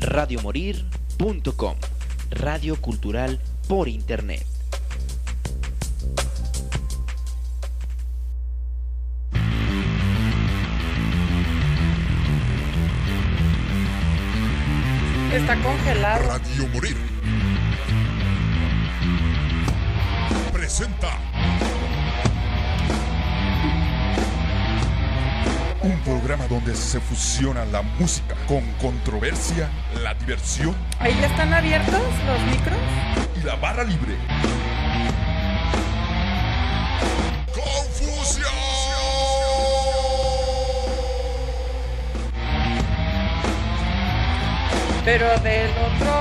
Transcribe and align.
radiomorir.com, 0.00 1.76
radio 2.30 2.80
cultural 2.80 3.38
por 3.68 3.88
internet. 3.88 4.44
Está 15.32 15.56
congelado. 15.62 16.26
Radio 16.26 16.68
Morir. 16.68 16.96
Presenta. 20.52 21.39
Un 25.82 25.98
programa 26.00 26.46
donde 26.46 26.74
se 26.74 27.00
fusiona 27.00 27.64
la 27.64 27.80
música 27.82 28.34
con 28.46 28.62
controversia, 28.72 29.70
la 30.02 30.12
diversión 30.14 30.74
¿Ahí 30.98 31.16
ya 31.18 31.26
están 31.26 31.54
abiertos 31.54 32.02
los 32.26 32.40
micros? 32.54 32.78
y 33.40 33.44
la 33.46 33.54
barra 33.56 33.84
libre. 33.84 34.14
¡Confusión! 37.54 38.50
Pero 45.04 45.26
del 45.40 45.70
otro. 45.70 46.12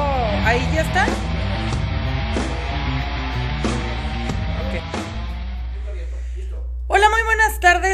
¿Ahí 0.46 0.68
ya 0.74 0.82
están? 0.82 1.10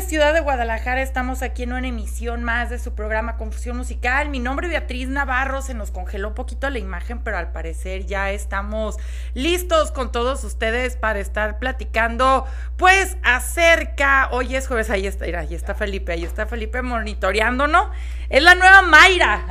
Ciudad 0.06 0.36
de 0.36 0.42
Guadalajara. 0.42 1.02
Estamos 1.02 1.42
aquí 1.42 1.64
en 1.64 1.74
una 1.74 1.88
emisión 1.88 2.44
más 2.44 2.70
de 2.70 2.78
su 2.78 2.94
programa 2.94 3.38
Confusión 3.38 3.76
Musical. 3.76 4.30
Mi 4.30 4.40
nombre 4.40 4.68
es 4.68 4.72
Beatriz 4.72 5.08
Navarro. 5.08 5.64
Se 5.64 5.74
nos 5.74 5.90
congeló 5.90 6.28
un 6.28 6.36
poquito 6.36 6.70
la 6.70 6.78
imagen, 6.78 7.20
pero 7.24 7.38
al 7.38 7.52
parecer 7.52 8.06
ya 8.06 8.30
estamos 8.30 8.98
listos 9.34 9.92
con 9.92 10.12
todos 10.12 10.44
ustedes 10.44 10.96
para 10.96 11.20
estar 11.20 11.58
platicando, 11.58 12.46
pues, 12.78 13.18
acerca. 13.24 14.30
Hoy 14.32 14.56
es 14.56 14.68
jueves, 14.68 14.92
ahí 14.92 15.08
está, 15.08 15.26
mira, 15.26 15.40
ahí 15.40 15.56
está 15.56 15.74
Felipe, 15.74 16.12
ahí 16.12 16.24
está 16.24 16.46
Felipe 16.46 16.84
monitoreándonos. 16.84 17.88
Es 18.30 18.44
la 18.44 18.54
nueva 18.54 18.84
Mayra. 18.84 19.44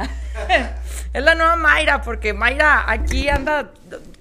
es 1.12 1.22
la 1.22 1.34
nueva 1.34 1.56
Mayra, 1.56 2.00
porque 2.02 2.32
Mayra 2.32 2.88
aquí 2.88 3.28
anda 3.28 3.72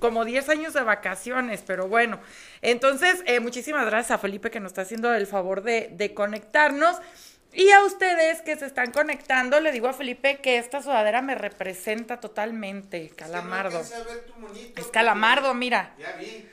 como 0.04 0.26
10 0.26 0.50
años 0.50 0.74
de 0.74 0.82
vacaciones, 0.84 1.64
pero 1.66 1.88
bueno. 1.88 2.20
Entonces, 2.62 3.24
eh, 3.26 3.40
muchísimas 3.40 3.86
gracias 3.86 4.12
a 4.12 4.18
Felipe 4.18 4.52
que 4.52 4.60
nos 4.60 4.72
está 4.72 4.82
haciendo 4.82 5.14
el 5.14 5.26
favor 5.28 5.64
de, 5.64 5.92
de 5.94 6.14
conectarnos. 6.14 6.98
Y 7.56 7.70
a 7.72 7.84
ustedes 7.84 8.42
que 8.42 8.56
se 8.56 8.66
están 8.66 8.92
conectando, 8.92 9.60
le 9.60 9.72
digo 9.72 9.88
a 9.88 9.94
Felipe 9.94 10.38
que 10.42 10.58
esta 10.58 10.82
sudadera 10.82 11.22
me 11.22 11.36
representa 11.36 12.20
totalmente, 12.20 13.10
Calamardo. 13.16 13.80
Es 13.80 13.90
que 13.90 13.96
no 13.96 14.02
alcancé 14.02 14.12
a 14.12 14.16
ver 14.16 14.26
tu 14.26 14.40
monito, 14.40 14.82
Es 14.82 14.88
Calamardo, 14.88 15.54
mira, 15.54 15.94
Ya 16.00 16.14
vi. 16.14 16.50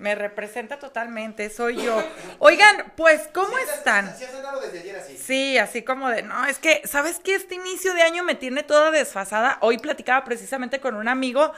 me 0.00 0.14
representa 0.16 0.78
totalmente, 0.80 1.50
soy 1.50 1.82
yo. 1.82 2.02
Oigan, 2.40 2.92
pues, 2.96 3.28
¿cómo 3.32 3.56
Sí, 3.56 3.64
están? 3.74 4.12
Desde 4.60 4.80
ayer 4.80 4.96
así. 4.96 5.16
Sí, 5.16 5.56
así 5.58 5.82
como 5.82 6.08
de, 6.08 6.22
no, 6.22 6.44
es 6.46 6.58
que, 6.58 6.82
¿sabes 6.84 7.20
qué? 7.22 7.36
Este 7.36 7.54
inicio 7.54 7.94
de 7.94 8.02
año 8.02 8.24
me 8.24 8.34
tiene 8.34 8.62
toda 8.64 8.90
desfasada. 8.90 9.58
Hoy 9.60 9.78
platicaba 9.78 10.24
precisamente 10.24 10.80
con 10.80 10.96
un 10.96 11.06
amigo 11.06 11.52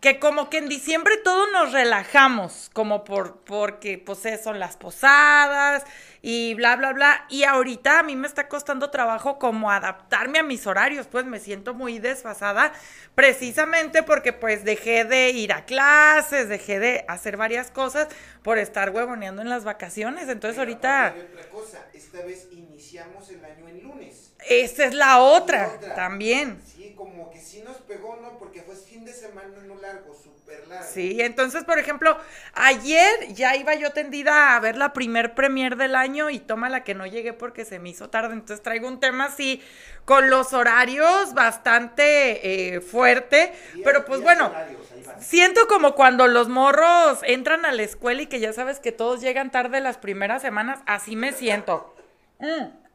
que 0.00 0.18
como 0.20 0.50
que 0.50 0.58
en 0.58 0.68
diciembre 0.68 1.16
todos 1.16 1.48
nos 1.52 1.72
relajamos, 1.72 2.70
como 2.72 3.02
por, 3.02 3.40
porque 3.44 3.98
pues 3.98 4.20
son 4.42 4.58
las 4.60 4.76
posadas 4.76 5.84
y 6.28 6.54
bla, 6.54 6.74
bla, 6.74 6.92
bla. 6.92 7.24
Y 7.28 7.44
ahorita 7.44 8.00
a 8.00 8.02
mí 8.02 8.16
me 8.16 8.26
está 8.26 8.48
costando 8.48 8.90
trabajo 8.90 9.38
como 9.38 9.70
adaptarme 9.70 10.40
a 10.40 10.42
mis 10.42 10.66
horarios, 10.66 11.06
pues 11.06 11.24
me 11.24 11.38
siento 11.38 11.72
muy 11.72 12.00
desfasada, 12.00 12.72
precisamente 13.14 14.02
porque 14.02 14.32
pues 14.32 14.64
dejé 14.64 15.04
de 15.04 15.30
ir 15.30 15.52
a 15.52 15.64
clases, 15.66 16.48
dejé 16.48 16.80
de 16.80 17.04
hacer 17.06 17.36
varias 17.36 17.70
cosas 17.70 18.08
por 18.42 18.58
estar 18.58 18.90
huevoneando 18.90 19.40
en 19.40 19.48
las 19.48 19.62
vacaciones. 19.62 20.28
Entonces 20.28 20.58
Pero 20.58 20.68
ahorita... 20.68 21.06
aparte 21.06 21.20
hay 21.20 21.28
otra 21.32 21.48
cosa, 21.48 21.86
esta 21.94 22.20
vez 22.22 22.48
iniciamos 22.50 23.30
el 23.30 23.44
año 23.44 23.68
en 23.68 23.84
lunes. 23.84 24.32
Es 24.48 24.76
la 24.94 25.20
otra, 25.20 25.74
Otra. 25.76 25.94
también. 25.94 26.60
Sí, 26.66 26.75
como 26.96 27.30
que 27.30 27.38
sí 27.40 27.62
nos 27.62 27.76
pegó, 27.76 28.16
¿no? 28.22 28.38
Porque 28.38 28.62
fue 28.62 28.74
fin 28.74 29.04
de 29.04 29.12
semana 29.12 29.48
no 29.66 29.74
largo, 29.76 30.14
súper 30.14 30.66
largo. 30.66 30.88
Sí, 30.92 31.20
entonces, 31.20 31.64
por 31.64 31.78
ejemplo, 31.78 32.16
ayer 32.54 33.32
ya 33.34 33.54
iba 33.54 33.74
yo 33.74 33.92
tendida 33.92 34.56
a 34.56 34.60
ver 34.60 34.76
la 34.76 34.92
primer 34.92 35.34
premier 35.34 35.76
del 35.76 35.94
año 35.94 36.30
y 36.30 36.38
toma 36.40 36.68
la 36.70 36.82
que 36.84 36.94
no 36.94 37.06
llegué 37.06 37.32
porque 37.32 37.64
se 37.64 37.78
me 37.78 37.90
hizo 37.90 38.10
tarde. 38.10 38.32
Entonces 38.34 38.62
traigo 38.62 38.88
un 38.88 38.98
tema 38.98 39.26
así 39.26 39.62
con 40.04 40.30
los 40.30 40.52
horarios 40.52 41.34
bastante 41.34 42.74
eh, 42.76 42.80
fuerte, 42.80 43.52
Días- 43.74 43.84
pero 43.84 44.04
pues 44.04 44.22
bueno. 44.22 44.46
horarios. 44.46 44.80
Siento 45.20 45.66
como 45.68 45.94
cuando 45.94 46.26
los 46.26 46.48
morros 46.48 47.20
entran 47.22 47.64
a 47.64 47.72
la 47.72 47.82
escuela 47.82 48.22
y 48.22 48.26
que 48.26 48.40
ya 48.40 48.52
sabes 48.52 48.80
que 48.80 48.90
todos 48.92 49.20
llegan 49.20 49.50
tarde 49.50 49.80
las 49.80 49.98
primeras 49.98 50.42
semanas, 50.42 50.80
así 50.86 51.14
me 51.16 51.32
siento. 51.32 51.94
Mm. 52.40 52.85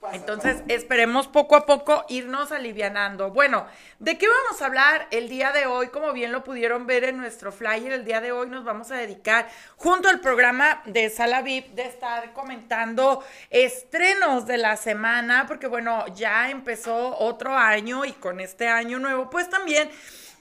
Pasa, 0.00 0.14
Entonces, 0.14 0.54
pasa. 0.62 0.74
esperemos 0.74 1.26
poco 1.26 1.56
a 1.56 1.66
poco 1.66 2.04
irnos 2.08 2.52
alivianando. 2.52 3.30
Bueno, 3.32 3.66
¿de 3.98 4.16
qué 4.16 4.26
vamos 4.28 4.62
a 4.62 4.66
hablar 4.66 5.08
el 5.10 5.28
día 5.28 5.50
de 5.50 5.66
hoy? 5.66 5.88
Como 5.88 6.12
bien 6.12 6.30
lo 6.30 6.44
pudieron 6.44 6.86
ver 6.86 7.02
en 7.02 7.16
nuestro 7.16 7.50
flyer, 7.50 7.90
el 7.92 8.04
día 8.04 8.20
de 8.20 8.30
hoy 8.30 8.48
nos 8.48 8.64
vamos 8.64 8.92
a 8.92 8.94
dedicar, 8.94 9.48
junto 9.76 10.08
al 10.08 10.20
programa 10.20 10.82
de 10.86 11.10
Sala 11.10 11.42
VIP, 11.42 11.74
de 11.74 11.82
estar 11.86 12.32
comentando 12.32 13.24
estrenos 13.50 14.46
de 14.46 14.58
la 14.58 14.76
semana, 14.76 15.46
porque 15.48 15.66
bueno, 15.66 16.06
ya 16.14 16.48
empezó 16.48 17.18
otro 17.18 17.56
año 17.56 18.04
y 18.04 18.12
con 18.12 18.38
este 18.38 18.68
año 18.68 19.00
nuevo, 19.00 19.28
pues 19.30 19.50
también 19.50 19.90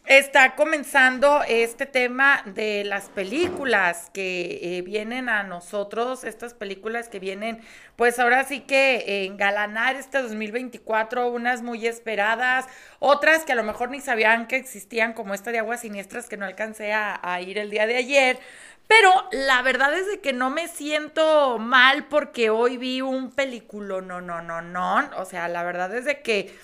Está 0.07 0.55
comenzando 0.55 1.43
este 1.45 1.85
tema 1.85 2.41
de 2.45 2.85
las 2.85 3.09
películas 3.09 4.09
que 4.13 4.77
eh, 4.77 4.81
vienen 4.81 5.27
a 5.27 5.43
nosotros, 5.43 6.23
estas 6.23 6.53
películas 6.53 7.09
que 7.09 7.19
vienen, 7.19 7.59
pues 7.97 8.17
ahora 8.17 8.45
sí 8.45 8.61
que 8.61 8.99
eh, 8.99 9.25
engalanar 9.25 9.97
este 9.97 10.21
2024, 10.21 11.29
unas 11.29 11.61
muy 11.61 11.85
esperadas, 11.85 12.67
otras 12.99 13.43
que 13.43 13.51
a 13.51 13.55
lo 13.55 13.63
mejor 13.63 13.89
ni 13.89 13.99
sabían 13.99 14.47
que 14.47 14.55
existían, 14.55 15.11
como 15.11 15.33
esta 15.33 15.51
de 15.51 15.59
Aguas 15.59 15.81
Siniestras 15.81 16.29
que 16.29 16.37
no 16.37 16.45
alcancé 16.45 16.93
a, 16.93 17.19
a 17.21 17.41
ir 17.41 17.57
el 17.57 17.69
día 17.69 17.85
de 17.85 17.97
ayer. 17.97 18.39
Pero 18.87 19.11
la 19.33 19.61
verdad 19.61 19.93
es 19.93 20.07
de 20.07 20.21
que 20.21 20.31
no 20.31 20.49
me 20.49 20.69
siento 20.69 21.57
mal 21.59 22.05
porque 22.05 22.49
hoy 22.49 22.77
vi 22.77 23.01
un 23.01 23.31
película, 23.31 23.99
no, 23.99 24.21
no, 24.21 24.41
no, 24.41 24.61
no. 24.61 25.09
O 25.17 25.25
sea, 25.25 25.49
la 25.49 25.63
verdad 25.63 25.93
es 25.93 26.05
de 26.05 26.21
que 26.21 26.55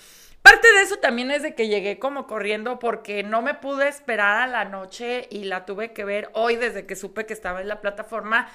Parte 0.44 0.68
de 0.74 0.82
eso 0.82 0.98
también 0.98 1.32
es 1.32 1.42
de 1.42 1.56
que 1.56 1.70
llegué 1.70 2.00
como 2.00 2.28
corriendo 2.28 2.78
porque 2.78 3.24
no 3.24 3.42
me 3.42 3.54
pude 3.54 3.88
esperar 3.88 4.42
a 4.42 4.48
la 4.48 4.66
noche 4.66 5.26
y 5.32 5.46
la 5.46 5.66
tuve 5.66 5.94
que 5.94 6.04
ver 6.04 6.30
hoy 6.34 6.58
desde 6.58 6.86
que 6.86 6.98
supe 6.98 7.26
que 7.26 7.32
estaba 7.32 7.62
en 7.62 7.70
la 7.70 7.80
plataforma. 7.80 8.50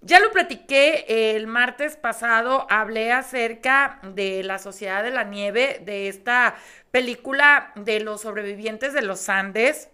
Ya 0.00 0.18
lo 0.18 0.32
platiqué 0.32 1.04
el 1.36 1.46
martes 1.46 1.96
pasado, 1.96 2.66
hablé 2.68 3.12
acerca 3.12 4.00
de 4.02 4.42
la 4.42 4.58
Sociedad 4.58 5.04
de 5.04 5.12
la 5.12 5.22
Nieve, 5.22 5.80
de 5.84 6.08
esta 6.08 6.56
película 6.90 7.70
de 7.76 8.00
los 8.00 8.22
sobrevivientes 8.22 8.92
de 8.92 9.02
los 9.02 9.28
Andes. 9.28 9.90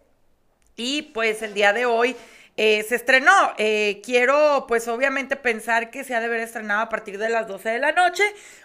Y 0.77 1.03
pues 1.03 1.43
el 1.43 1.53
día 1.53 1.75
de 1.75 1.85
hoy 1.85 2.17
eh, 2.57 2.85
se 2.89 2.95
estrenó. 2.95 3.53
Eh, 3.59 4.01
quiero 4.05 4.67
pues 4.69 4.87
obviamente 4.87 5.35
pensar 5.37 5.91
que 5.91 6.05
se 6.05 6.15
ha 6.15 6.21
de 6.21 6.27
haber 6.27 6.41
estrenado 6.41 6.83
a 6.83 6.89
partir 6.89 7.19
de 7.19 7.29
las 7.29 7.49
12 7.49 7.69
de 7.71 7.79
la 7.81 7.93
noche, 7.93 8.23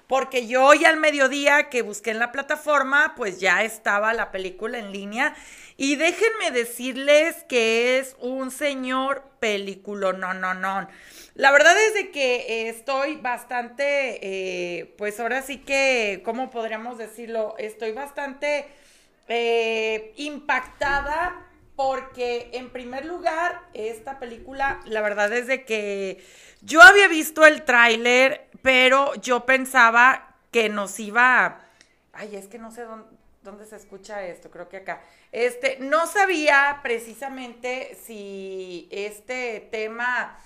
porque 0.07 0.47
yo 0.47 0.63
hoy 0.63 0.85
al 0.85 0.97
mediodía 0.97 1.69
que 1.69 1.81
busqué 1.81 2.11
en 2.11 2.19
la 2.19 2.31
plataforma, 2.31 3.13
pues 3.15 3.39
ya 3.39 3.63
estaba 3.63 4.13
la 4.13 4.31
película 4.31 4.77
en 4.77 4.91
línea. 4.91 5.35
Y 5.75 5.95
déjenme 5.95 6.51
decirles 6.51 7.35
que 7.47 7.97
es 7.99 8.15
un 8.19 8.51
señor 8.51 9.23
película, 9.39 10.13
no, 10.13 10.33
no, 10.33 10.53
no. 10.53 10.87
La 11.33 11.51
verdad 11.51 11.73
es 11.87 11.93
de 11.93 12.11
que 12.11 12.35
eh, 12.35 12.69
estoy 12.69 13.15
bastante, 13.15 14.93
pues 14.97 15.19
ahora 15.19 15.41
sí 15.41 15.57
que, 15.57 16.21
¿cómo 16.25 16.51
podríamos 16.51 16.97
decirlo? 16.97 17.55
Estoy 17.57 17.93
bastante 17.93 18.67
impactada 20.17 21.48
porque 21.79 22.49
en 22.51 22.71
primer 22.71 23.05
lugar, 23.05 23.61
esta 23.73 24.19
película, 24.19 24.81
la 24.85 24.99
verdad 24.99 25.31
es 25.31 25.47
de 25.47 25.63
que 25.63 26.21
yo 26.59 26.81
había 26.81 27.07
visto 27.07 27.45
el 27.45 27.63
tráiler, 27.63 28.49
pero 28.61 29.15
yo 29.15 29.45
pensaba 29.45 30.35
que 30.51 30.67
nos 30.67 30.99
iba... 30.99 31.45
a- 31.45 31.61
Ay, 32.11 32.35
es 32.35 32.47
que 32.49 32.57
no 32.57 32.69
sé 32.69 32.83
dónde, 33.43 33.65
se 33.65 33.77
escucha 33.77 34.25
esto, 34.25 34.51
creo 34.51 34.67
que 34.67 34.75
acá. 34.75 35.01
Este, 35.31 35.77
no 35.79 36.05
sabía 36.05 36.81
precisamente 36.83 37.97
si 38.05 38.89
este 38.91 39.65
tema 39.71 40.37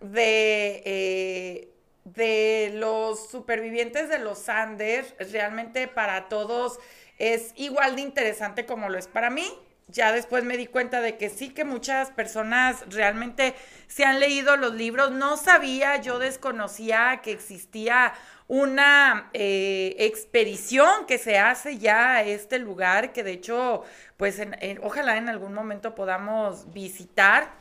de, 0.00 0.82
eh, 0.84 1.68
de 2.02 2.72
los 2.74 3.30
supervivientes 3.30 4.08
de 4.08 4.18
los 4.18 4.48
Andes 4.48 5.14
realmente 5.20 5.86
para 5.86 6.28
todos 6.28 6.80
es 7.16 7.52
igual 7.54 7.94
de 7.94 8.02
interesante 8.02 8.66
como 8.66 8.88
lo 8.88 8.98
es 8.98 9.06
para 9.06 9.30
mí. 9.30 9.56
Ya 9.90 10.12
después 10.12 10.44
me 10.44 10.56
di 10.56 10.66
cuenta 10.66 11.00
de 11.00 11.16
que 11.16 11.28
sí 11.28 11.50
que 11.50 11.64
muchas 11.64 12.10
personas 12.10 12.84
realmente 12.88 13.54
se 13.86 14.04
han 14.04 14.20
leído 14.20 14.56
los 14.56 14.74
libros. 14.74 15.10
No 15.12 15.36
sabía, 15.36 16.00
yo 16.00 16.18
desconocía 16.18 17.20
que 17.22 17.32
existía 17.32 18.12
una 18.48 19.30
eh, 19.32 19.94
expedición 19.98 21.06
que 21.06 21.18
se 21.18 21.38
hace 21.38 21.78
ya 21.78 22.14
a 22.14 22.22
este 22.24 22.58
lugar, 22.58 23.12
que 23.12 23.22
de 23.22 23.32
hecho, 23.32 23.84
pues 24.16 24.40
ojalá 24.82 25.18
en 25.18 25.28
algún 25.28 25.54
momento 25.54 25.94
podamos 25.94 26.72
visitar. 26.72 27.52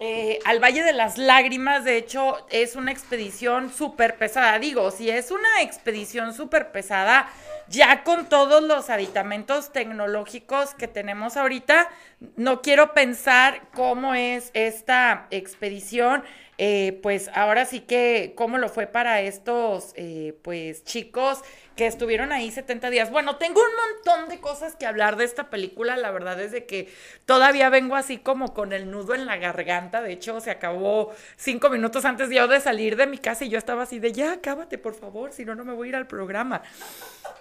Eh, 0.00 0.38
al 0.44 0.62
Valle 0.62 0.84
de 0.84 0.92
las 0.92 1.18
Lágrimas, 1.18 1.82
de 1.84 1.96
hecho, 1.96 2.46
es 2.50 2.76
una 2.76 2.92
expedición 2.92 3.72
súper 3.72 4.16
pesada. 4.16 4.56
Digo, 4.60 4.92
si 4.92 5.10
es 5.10 5.32
una 5.32 5.60
expedición 5.60 6.34
súper 6.34 6.70
pesada, 6.70 7.28
ya 7.68 8.04
con 8.04 8.28
todos 8.28 8.62
los 8.62 8.90
aditamentos 8.90 9.72
tecnológicos 9.72 10.74
que 10.74 10.86
tenemos 10.86 11.36
ahorita, 11.36 11.88
no 12.36 12.62
quiero 12.62 12.94
pensar 12.94 13.62
cómo 13.74 14.14
es 14.14 14.52
esta 14.54 15.26
expedición. 15.30 16.22
Eh, 16.58 16.98
pues 17.02 17.30
ahora 17.34 17.64
sí 17.64 17.80
que, 17.80 18.34
¿cómo 18.36 18.58
lo 18.58 18.68
fue 18.68 18.86
para 18.86 19.20
estos, 19.20 19.92
eh, 19.96 20.36
pues, 20.42 20.84
chicos 20.84 21.42
que 21.78 21.86
estuvieron 21.86 22.32
ahí 22.32 22.50
70 22.50 22.90
días? 22.90 23.08
Bueno, 23.08 23.36
tengo 23.36 23.60
un 23.60 23.94
montón 23.94 24.28
de 24.28 24.40
cosas 24.40 24.74
que 24.74 24.84
hablar 24.84 25.14
de 25.14 25.24
esta 25.24 25.48
película, 25.48 25.96
la 25.96 26.10
verdad 26.10 26.40
es 26.40 26.50
de 26.50 26.66
que 26.66 26.92
todavía 27.24 27.70
vengo 27.70 27.94
así 27.94 28.18
como 28.18 28.52
con 28.52 28.72
el 28.72 28.90
nudo 28.90 29.14
en 29.14 29.26
la 29.26 29.36
garganta, 29.36 30.02
de 30.02 30.12
hecho 30.12 30.40
se 30.40 30.50
acabó 30.50 31.14
cinco 31.36 31.70
minutos 31.70 32.04
antes 32.04 32.30
yo 32.30 32.48
de 32.48 32.58
salir 32.58 32.96
de 32.96 33.06
mi 33.06 33.16
casa 33.16 33.44
y 33.44 33.48
yo 33.48 33.58
estaba 33.58 33.84
así 33.84 34.00
de, 34.00 34.12
ya, 34.12 34.32
acábate, 34.32 34.76
por 34.76 34.96
favor, 34.96 35.32
si 35.32 35.44
no, 35.44 35.54
no 35.54 35.64
me 35.64 35.72
voy 35.72 35.86
a 35.86 35.90
ir 35.90 35.96
al 35.96 36.08
programa. 36.08 36.62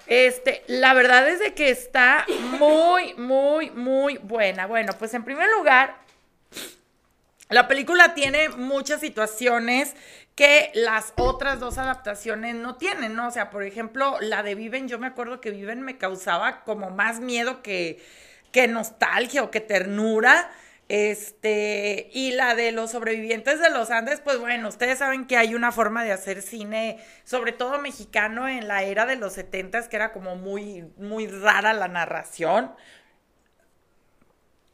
Este, 0.05 0.63
la 0.67 0.93
verdad 0.93 1.27
es 1.27 1.39
de 1.39 1.55
que 1.55 1.71
está 1.71 2.23
muy, 2.59 3.15
muy, 3.15 3.71
muy 3.71 4.19
buena. 4.19 4.67
Bueno, 4.67 4.93
pues 4.99 5.15
en 5.15 5.23
primer 5.23 5.49
lugar, 5.57 5.95
la 7.49 7.67
película 7.67 8.13
tiene 8.13 8.49
muchas 8.49 9.01
situaciones 9.01 9.95
que 10.37 10.69
las 10.75 11.13
otras 11.17 11.59
dos 11.59 11.79
adaptaciones 11.79 12.53
no 12.53 12.75
tienen, 12.75 13.15
¿no? 13.15 13.27
O 13.27 13.31
sea, 13.31 13.49
por 13.49 13.63
ejemplo, 13.63 14.17
la 14.21 14.43
de 14.43 14.53
Viven, 14.53 14.87
yo 14.87 14.99
me 14.99 15.07
acuerdo 15.07 15.41
que 15.41 15.49
Viven 15.49 15.81
me 15.81 15.97
causaba 15.97 16.63
como 16.63 16.91
más 16.91 17.19
miedo 17.19 17.63
que, 17.63 18.05
que 18.51 18.67
nostalgia 18.67 19.41
o 19.41 19.49
que 19.49 19.61
ternura. 19.61 20.51
Este, 20.89 22.11
y 22.13 22.33
la 22.33 22.53
de 22.53 22.71
los 22.71 22.91
sobrevivientes 22.91 23.59
de 23.59 23.71
los 23.71 23.89
Andes, 23.89 24.21
pues 24.21 24.37
bueno, 24.37 24.69
ustedes 24.69 24.99
saben 24.99 25.25
que 25.25 25.37
hay 25.37 25.55
una 25.55 25.71
forma 25.71 26.03
de 26.03 26.11
hacer 26.11 26.43
cine, 26.43 27.03
sobre 27.23 27.51
todo 27.51 27.79
mexicano, 27.79 28.47
en 28.47 28.67
la 28.67 28.83
era 28.83 29.07
de 29.07 29.15
los 29.15 29.33
setentas, 29.33 29.87
que 29.87 29.95
era 29.95 30.13
como 30.13 30.35
muy, 30.35 30.83
muy 30.97 31.25
rara 31.25 31.73
la 31.73 31.87
narración. 31.87 32.75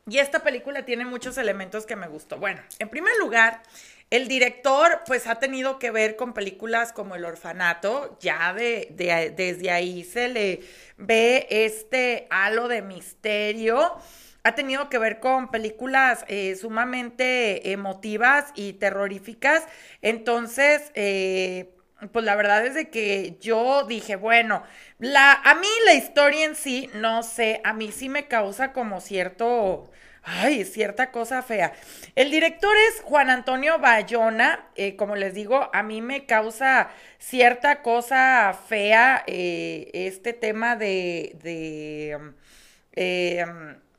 Y 0.08 0.18
esta 0.18 0.44
película 0.44 0.84
tiene 0.84 1.06
muchos 1.06 1.38
elementos 1.38 1.86
que 1.86 1.96
me 1.96 2.08
gustó. 2.10 2.38
Bueno, 2.38 2.62
en 2.80 2.90
primer 2.90 3.16
lugar, 3.18 3.62
el 4.10 4.28
director 4.28 5.02
pues 5.06 5.28
ha 5.28 5.36
tenido 5.36 5.80
que 5.80 5.92
ver 5.92 6.16
con 6.16 6.34
películas 6.34 6.94
como 6.94 7.16
El 7.16 7.26
Orfanato, 7.26 8.18
ya 8.20 8.54
de, 8.54 8.88
desde 9.36 9.72
ahí 9.72 10.04
se 10.04 10.28
le 10.30 10.62
ve 10.98 11.48
este 11.50 12.28
halo 12.30 12.68
de 12.68 12.82
misterio. 12.82 13.96
Ha 14.44 14.56
tenido 14.56 14.90
que 14.90 14.98
ver 14.98 15.20
con 15.20 15.50
películas 15.50 16.26
eh, 16.28 16.56
sumamente 16.56 17.72
emotivas 17.72 18.52
y 18.56 18.74
terroríficas. 18.74 19.64
Entonces, 20.02 20.92
eh, 20.96 21.74
pues 22.12 22.26
la 22.26 22.36
verdad 22.36 22.66
es 22.66 22.76
de 22.76 22.90
que 22.90 23.38
yo 23.40 23.86
dije, 23.86 24.16
bueno, 24.16 24.64
la, 25.00 25.34
a 25.34 25.56
mí 25.56 25.68
la 25.86 25.94
historia 25.94 26.46
en 26.46 26.56
sí, 26.56 26.90
no 26.96 27.24
sé, 27.24 27.62
a 27.64 27.74
mí 27.74 27.92
sí 27.92 28.10
me 28.10 28.28
causa 28.28 28.74
como 28.74 29.00
cierto, 29.02 29.90
ay, 30.24 30.64
cierta 30.66 31.12
cosa 31.12 31.42
fea. 31.42 31.74
El 32.16 32.32
director 32.32 32.76
es 32.90 33.02
Juan 33.02 33.30
Antonio 33.30 33.80
Bayona, 33.80 34.68
eh, 34.76 34.96
como 34.96 35.16
les 35.16 35.34
digo, 35.34 35.70
a 35.74 35.84
mí 35.84 36.02
me 36.02 36.26
causa 36.26 36.90
cierta 37.20 37.82
cosa 37.82 38.58
fea 38.68 39.24
eh, 39.28 39.90
este 39.94 40.34
tema 40.34 40.76
de, 40.76 41.38
eh, 42.94 43.46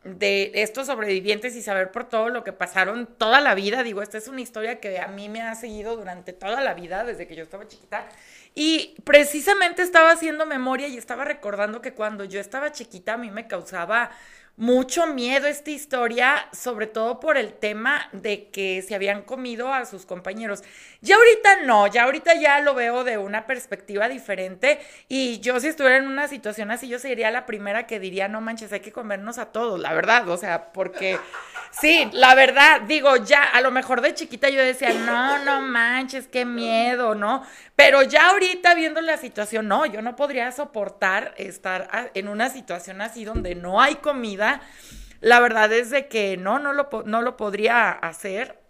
de 0.05 0.53
estos 0.55 0.87
sobrevivientes 0.87 1.57
y 1.57 1.63
saber 1.63 1.91
por 1.91 2.09
todo 2.09 2.29
lo 2.29 2.45
que 2.45 2.53
pasaron 2.53 3.07
toda 3.07 3.41
la 3.41 3.55
vida. 3.55 3.83
Digo, 3.83 4.03
esta 4.03 4.19
es 4.19 4.29
una 4.29 4.41
historia 4.41 4.81
que 4.81 4.99
a 5.01 5.09
mí 5.09 5.29
me 5.29 5.43
ha 5.43 5.55
seguido 5.55 5.97
durante 5.97 6.33
toda 6.33 6.61
la 6.61 6.75
vida, 6.75 7.05
desde 7.05 7.27
que 7.27 7.37
yo 7.37 7.43
estaba 7.43 7.67
chiquita. 7.67 8.07
Y 8.55 8.95
precisamente 9.05 9.83
estaba 9.83 10.13
haciendo 10.13 10.47
memoria 10.47 10.87
y 10.87 10.97
estaba 10.97 11.25
recordando 11.25 11.81
que 11.81 11.93
cuando 11.93 12.25
yo 12.25 12.39
estaba 12.39 12.71
chiquita 12.71 13.15
a 13.15 13.17
mí 13.17 13.31
me 13.31 13.49
causaba 13.49 14.11
mucho 14.57 15.09
miedo 15.09 15.49
esta 15.49 15.71
historia, 15.71 16.47
sobre 16.53 16.87
todo 16.87 17.19
por 17.19 17.37
el 17.37 17.55
tema 17.55 18.09
de 18.13 18.51
que 18.51 18.83
se 18.83 18.95
habían 18.95 19.23
comido 19.23 19.73
a 19.73 19.85
sus 19.85 20.07
compañeros. 20.07 20.63
Ya 21.01 21.17
ahorita 21.17 21.63
no, 21.65 21.87
ya 21.89 22.05
ahorita 22.05 22.35
ya 22.35 22.61
lo 22.61 22.75
veo 22.75 23.03
de 23.03 23.19
una 23.19 23.47
perspectiva 23.47 24.09
diferente 24.09 24.81
y 25.09 25.41
yo 25.41 25.59
si 25.59 25.69
estuviera 25.69 25.97
en 25.97 26.07
una 26.07 26.29
situación 26.29 26.71
así, 26.71 26.89
yo 26.89 26.99
sería 27.01 27.31
la 27.33 27.47
primera 27.47 27.87
que 27.87 27.99
diría, 27.99 28.29
no 28.29 28.41
manches, 28.41 28.73
hay 28.73 28.81
que 28.81 28.93
comernos 28.93 29.39
a 29.39 29.47
todos, 29.47 29.81
la 29.81 29.93
verdad, 29.93 30.29
o 30.29 30.37
sea, 30.37 30.73
porque 30.73 31.19
sí, 31.73 32.09
la 32.13 32.35
verdad, 32.37 32.83
digo, 32.83 33.17
ya 33.17 33.43
a 33.43 33.61
lo 33.61 33.73
mejor 33.73 34.01
de 34.03 34.15
chiquita 34.15 34.49
yo 34.51 34.61
decía, 34.61 34.93
no, 34.93 35.39
no 35.45 35.61
manches, 35.63 36.29
qué 36.29 36.45
miedo, 36.45 37.17
¿no? 37.17 37.45
Pero 37.77 38.03
ya 38.03 38.31
ahorita 38.31 38.75
viendo 38.75 39.01
la 39.01 39.17
situación, 39.17 39.67
no, 39.67 39.85
yo 39.85 40.01
no 40.01 40.15
podría 40.15 40.53
soportar 40.53 41.35
estar 41.37 42.11
en 42.15 42.29
una 42.29 42.49
situación 42.51 43.01
así 43.01 43.25
donde 43.25 43.57
no 43.57 43.81
hay 43.81 43.97
comida. 43.97 44.44
La 45.21 45.41
verdad 45.41 45.73
es 45.73 45.91
de 45.91 46.09
que 46.09 46.37
no, 46.37 46.59
no 46.59 46.73
lo, 46.73 46.89
no 47.07 47.23
lo 47.23 47.37
podría 47.37 47.91
hacer. 47.91 48.61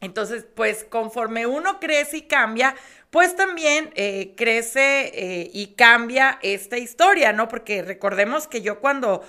Entonces, 0.00 0.46
pues 0.54 0.84
conforme 0.84 1.46
uno 1.46 1.78
crece 1.78 2.18
y 2.18 2.22
cambia, 2.22 2.74
pues 3.10 3.36
también 3.36 3.90
eh, 3.96 4.34
crece 4.36 5.10
eh, 5.12 5.50
y 5.52 5.74
cambia 5.74 6.38
esta 6.42 6.78
historia, 6.78 7.32
¿no? 7.32 7.48
Porque 7.48 7.82
recordemos 7.82 8.46
que 8.46 8.62
yo 8.62 8.80
cuando 8.80 9.22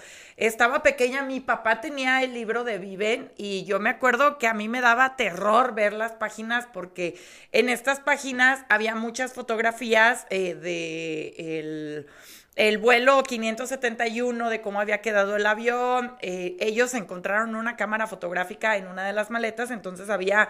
estaba 0.46 0.82
pequeña, 0.82 1.22
mi 1.22 1.40
papá 1.40 1.82
tenía 1.82 2.24
el 2.24 2.34
libro 2.34 2.64
de 2.64 2.80
Viven 2.80 3.32
y 3.38 3.64
yo 3.64 3.80
me 3.80 3.92
acuerdo 3.92 4.40
que 4.40 4.48
a 4.48 4.56
mí 4.56 4.68
me 4.68 4.82
daba 4.82 5.16
terror 5.16 5.76
ver 5.76 5.94
las 5.94 6.14
páginas 6.14 6.68
porque 6.74 7.16
en 7.52 7.70
estas 7.70 8.00
páginas 8.00 8.66
había 8.68 8.96
muchas 8.96 9.34
fotografías 9.34 10.26
eh, 10.32 10.56
de 10.56 11.36
el 11.38 12.08
el 12.56 12.78
vuelo 12.80 13.24
571 13.24 14.50
de 14.50 14.62
cómo 14.62 14.82
había 14.82 15.02
quedado 15.02 15.36
el 15.36 15.46
avión. 15.46 16.18
Eh, 16.22 16.58
ellos 16.60 16.94
encontraron 16.94 17.56
una 17.56 17.78
cámara 17.78 18.08
fotográfica 18.08 18.76
en 18.76 18.88
una 18.88 19.06
de 19.06 19.14
las 19.14 19.30
maletas, 19.30 19.72
entonces 19.72 20.10
había 20.10 20.50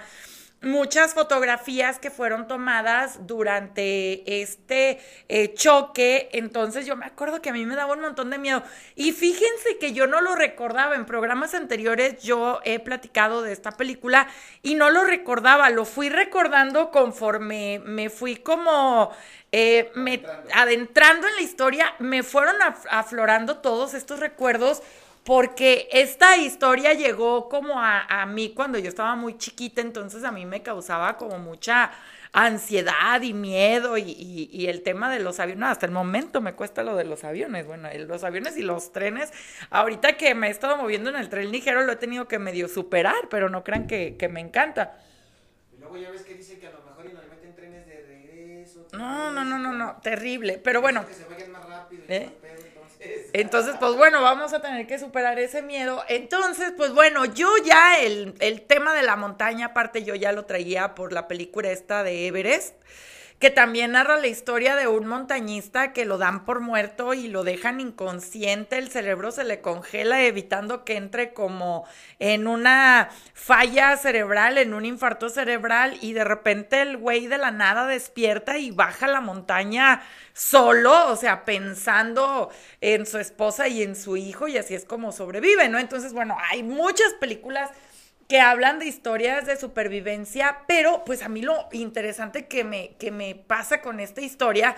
muchas 0.62 1.16
fotografías 1.16 1.98
que 1.98 2.12
fueron 2.12 2.48
tomadas 2.48 3.26
durante 3.26 4.42
este 4.42 5.00
eh, 5.28 5.54
choque. 5.54 6.30
Entonces 6.34 6.86
yo 6.86 6.96
me 6.96 7.06
acuerdo 7.06 7.42
que 7.42 7.50
a 7.50 7.54
mí 7.54 7.66
me 7.66 7.76
daba 7.76 7.94
un 7.94 8.02
montón 8.02 8.30
de 8.30 8.38
miedo. 8.38 8.64
Y 8.96 9.12
fíjense 9.12 9.78
que 9.80 9.94
yo 9.94 10.08
no 10.08 10.22
lo 10.22 10.36
recordaba. 10.36 10.96
En 10.96 11.06
programas 11.06 11.56
anteriores 11.56 12.22
yo 12.22 12.60
he 12.64 12.80
platicado 12.80 13.42
de 13.42 13.54
esta 13.54 13.72
película 13.72 14.28
y 14.62 14.76
no 14.76 14.92
lo 14.92 15.04
recordaba. 15.04 15.70
Lo 15.70 15.86
fui 15.86 16.10
recordando 16.10 16.92
conforme 16.92 17.82
me 17.84 18.10
fui 18.10 18.38
como... 18.38 19.12
Eh, 19.54 19.92
me, 19.96 20.24
adentrando 20.54 21.28
en 21.28 21.36
la 21.36 21.42
historia, 21.42 21.94
me 22.00 22.24
fueron 22.24 22.56
aflorando 22.90 23.58
todos 23.58 23.94
estos 23.94 24.22
recuerdos 24.22 24.82
porque 25.24 25.88
esta 25.92 26.38
historia 26.38 26.94
llegó 26.94 27.48
como 27.48 27.76
a, 27.78 28.26
mí 28.26 28.54
cuando 28.56 28.80
yo 28.80 28.90
estaba 28.90 29.16
muy 29.16 29.38
chiquita, 29.38 29.82
entonces 29.82 30.24
a 30.24 30.32
mí 30.32 30.46
me 30.46 30.64
causaba 30.64 31.18
como 31.18 31.38
mucha 31.38 31.92
ansiedad 32.34 33.22
y 33.22 33.34
miedo 33.34 33.98
y, 33.98 34.66
el 34.68 34.82
tema 34.82 35.12
de 35.12 35.20
los 35.20 35.40
aviones, 35.40 35.70
hasta 35.70 35.86
el 35.86 35.92
momento 35.92 36.42
me 36.42 36.54
cuesta 36.54 36.82
lo 36.82 36.96
de 36.96 37.04
los 37.04 37.24
aviones, 37.24 37.68
bueno, 37.68 37.90
los 38.08 38.24
aviones 38.24 38.58
y 38.58 38.64
los 38.64 38.94
trenes, 38.94 39.32
ahorita 39.70 40.18
que 40.18 40.34
me 40.34 40.48
he 40.48 40.50
estado 40.50 40.78
moviendo 40.78 41.10
en 41.10 41.18
el 41.18 41.30
tren 41.30 41.52
ligero 41.52 41.84
lo 41.84 41.92
he 41.92 41.98
tenido 41.98 42.28
que 42.28 42.40
medio 42.40 42.68
superar, 42.68 43.28
pero 43.30 43.50
no 43.50 43.64
crean 43.64 43.86
que, 43.86 44.30
me 44.32 44.40
encanta. 44.40 44.98
Y 45.76 45.80
luego 45.80 45.98
ya 45.98 46.10
ves 46.10 46.24
que 46.24 46.34
dicen 46.34 46.60
que 46.60 46.68
a 46.68 46.72
lo 46.72 46.82
mejor 46.84 47.06
y 47.06 47.14
nos 47.14 47.28
meten 47.28 47.54
trenes 47.54 47.86
de 47.86 48.02
regreso. 48.08 48.88
No, 48.94 49.32
no, 49.32 49.44
no, 49.44 49.60
no, 49.60 49.74
no, 49.74 49.98
terrible, 50.02 50.60
pero 50.64 50.82
bueno. 50.82 51.06
Que 51.06 51.14
se 51.14 51.26
vayan 51.26 51.52
más 51.52 51.68
rápido. 51.68 52.04
¿Eh? 52.08 52.30
Entonces, 53.34 53.76
pues 53.80 53.96
bueno, 53.96 54.22
vamos 54.22 54.54
a 54.54 54.62
tener 54.62 54.88
que 54.88 55.00
superar 55.00 55.40
ese 55.40 55.62
miedo. 55.62 56.04
Entonces, 56.08 56.74
pues 56.76 56.94
bueno, 56.94 57.26
yo 57.26 57.50
ya 57.66 58.00
el, 58.00 58.34
tema 58.68 58.94
de 58.94 59.04
la 59.04 59.16
montaña, 59.16 59.68
aparte 59.68 60.04
yo 60.04 60.16
ya 60.16 60.32
lo 60.32 60.46
traía 60.46 60.96
por 60.96 61.14
la 61.14 61.28
película 61.28 61.72
esta 61.72 62.04
de 62.04 62.28
Everest 62.28 62.76
que 63.42 63.50
también 63.50 63.94
narra 63.94 64.18
la 64.18 64.28
historia 64.28 64.76
de 64.76 64.88
un 64.88 65.08
montañista 65.08 65.94
que 65.94 66.06
lo 66.06 66.20
dan 66.20 66.46
por 66.46 66.60
muerto 66.60 67.16
y 67.16 67.28
lo 67.28 67.44
dejan 67.44 67.80
inconsciente, 67.80 68.78
el 68.78 68.92
cerebro 68.92 69.32
se 69.32 69.44
le 69.44 69.62
congela 69.62 70.22
evitando 70.22 70.86
que 70.86 70.96
entre 70.96 71.34
como 71.34 71.84
en 72.20 72.46
una 72.46 73.10
falla 73.34 73.98
cerebral, 73.98 74.60
en 74.60 74.76
un 74.76 74.86
infarto 74.86 75.28
cerebral 75.28 75.98
y 76.02 76.14
de 76.14 76.24
repente 76.24 76.84
el 76.84 76.98
güey 76.98 77.26
de 77.26 77.40
la 77.40 77.50
nada 77.50 77.88
despierta 77.88 78.60
y 78.60 78.70
baja 78.70 79.08
la 79.08 79.22
montaña 79.22 80.04
solo, 80.34 81.08
o 81.12 81.16
sea, 81.16 81.44
pensando 81.44 82.52
en 82.80 83.08
su 83.08 83.18
esposa 83.18 83.68
y 83.68 83.82
en 83.82 83.96
su 83.96 84.18
hijo 84.18 84.48
y 84.48 84.60
así 84.60 84.76
es 84.76 84.86
como 84.86 85.12
sobrevive, 85.12 85.68
¿no? 85.68 85.80
Entonces, 85.80 86.14
bueno, 86.14 86.38
hay 86.52 86.62
muchas 86.62 87.12
películas 87.20 87.72
que 88.32 88.40
hablan 88.40 88.80
de 88.80 88.86
historias 88.86 89.46
de 89.46 89.58
supervivencia, 89.58 90.60
pero 90.66 91.04
pues 91.06 91.22
a 91.22 91.28
mí 91.28 91.42
lo 91.42 91.68
interesante 91.74 92.48
que 92.48 92.64
me, 92.64 92.96
que 92.98 93.12
me 93.12 93.36
pasa 93.36 93.82
con 93.82 94.00
esta 94.00 94.22
historia 94.22 94.74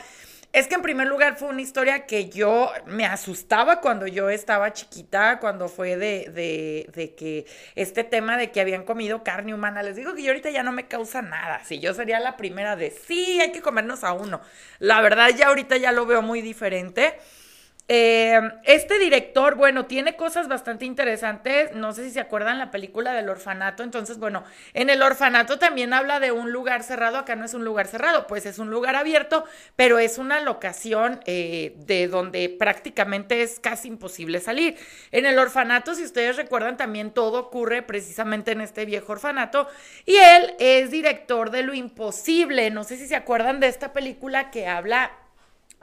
es 0.53 0.65
que 0.65 0.73
en 0.73 0.81
primer 0.81 1.07
lugar 1.07 1.37
fue 1.37 1.49
una 1.49 1.61
historia 1.61 2.07
que 2.07 2.29
yo 2.29 2.71
me 2.87 3.05
asustaba 3.05 3.79
cuando 3.79 4.07
yo 4.07 4.31
estaba 4.31 4.73
chiquita, 4.73 5.39
cuando 5.39 5.67
fue 5.67 5.97
de, 5.97 6.31
de, 6.33 6.89
de, 6.95 7.13
que 7.13 7.45
este 7.75 8.03
tema 8.03 8.37
de 8.37 8.49
que 8.49 8.59
habían 8.59 8.85
comido 8.85 9.23
carne 9.23 9.53
humana, 9.53 9.83
les 9.83 9.97
digo 9.97 10.15
que 10.15 10.23
yo 10.23 10.31
ahorita 10.31 10.49
ya 10.49 10.63
no 10.63 10.71
me 10.71 10.87
causa 10.87 11.21
nada, 11.21 11.63
si 11.63 11.79
yo 11.79 11.93
sería 11.93 12.19
la 12.19 12.37
primera 12.37 12.75
de, 12.75 12.89
sí, 12.89 13.39
hay 13.39 13.51
que 13.51 13.61
comernos 13.61 14.03
a 14.03 14.13
uno. 14.13 14.41
La 14.79 14.99
verdad 15.01 15.29
ya 15.29 15.49
ahorita 15.49 15.77
ya 15.77 15.91
lo 15.91 16.07
veo 16.07 16.23
muy 16.23 16.41
diferente. 16.41 17.19
Eh, 17.89 18.39
este 18.63 18.97
director, 18.97 19.55
bueno, 19.55 19.85
tiene 19.87 20.15
cosas 20.15 20.47
bastante 20.47 20.85
interesantes. 20.85 21.75
No 21.75 21.91
sé 21.91 22.05
si 22.05 22.11
se 22.11 22.21
acuerdan 22.21 22.57
la 22.57 22.71
película 22.71 23.13
del 23.13 23.29
orfanato. 23.29 23.83
Entonces, 23.83 24.17
bueno, 24.17 24.43
en 24.73 24.89
el 24.89 25.01
orfanato 25.01 25.59
también 25.59 25.93
habla 25.93 26.19
de 26.19 26.31
un 26.31 26.51
lugar 26.51 26.83
cerrado. 26.83 27.17
Acá 27.17 27.35
no 27.35 27.43
es 27.45 27.53
un 27.53 27.65
lugar 27.65 27.87
cerrado, 27.87 28.25
pues 28.27 28.45
es 28.45 28.57
un 28.57 28.69
lugar 28.69 28.95
abierto, 28.95 29.43
pero 29.75 29.99
es 29.99 30.17
una 30.17 30.39
locación 30.39 31.19
eh, 31.25 31.75
de 31.85 32.07
donde 32.07 32.49
prácticamente 32.49 33.43
es 33.43 33.59
casi 33.59 33.89
imposible 33.89 34.39
salir. 34.39 34.77
En 35.11 35.25
el 35.25 35.37
orfanato, 35.37 35.93
si 35.93 36.03
ustedes 36.03 36.37
recuerdan, 36.37 36.77
también 36.77 37.11
todo 37.11 37.39
ocurre 37.39 37.81
precisamente 37.81 38.51
en 38.53 38.61
este 38.61 38.85
viejo 38.85 39.11
orfanato. 39.11 39.67
Y 40.05 40.15
él 40.15 40.55
es 40.59 40.89
director 40.89 41.51
de 41.51 41.63
Lo 41.63 41.73
Imposible. 41.73 42.71
No 42.71 42.85
sé 42.85 42.97
si 42.97 43.07
se 43.07 43.15
acuerdan 43.15 43.59
de 43.59 43.67
esta 43.67 43.91
película 43.91 44.51
que 44.51 44.67
habla 44.67 45.11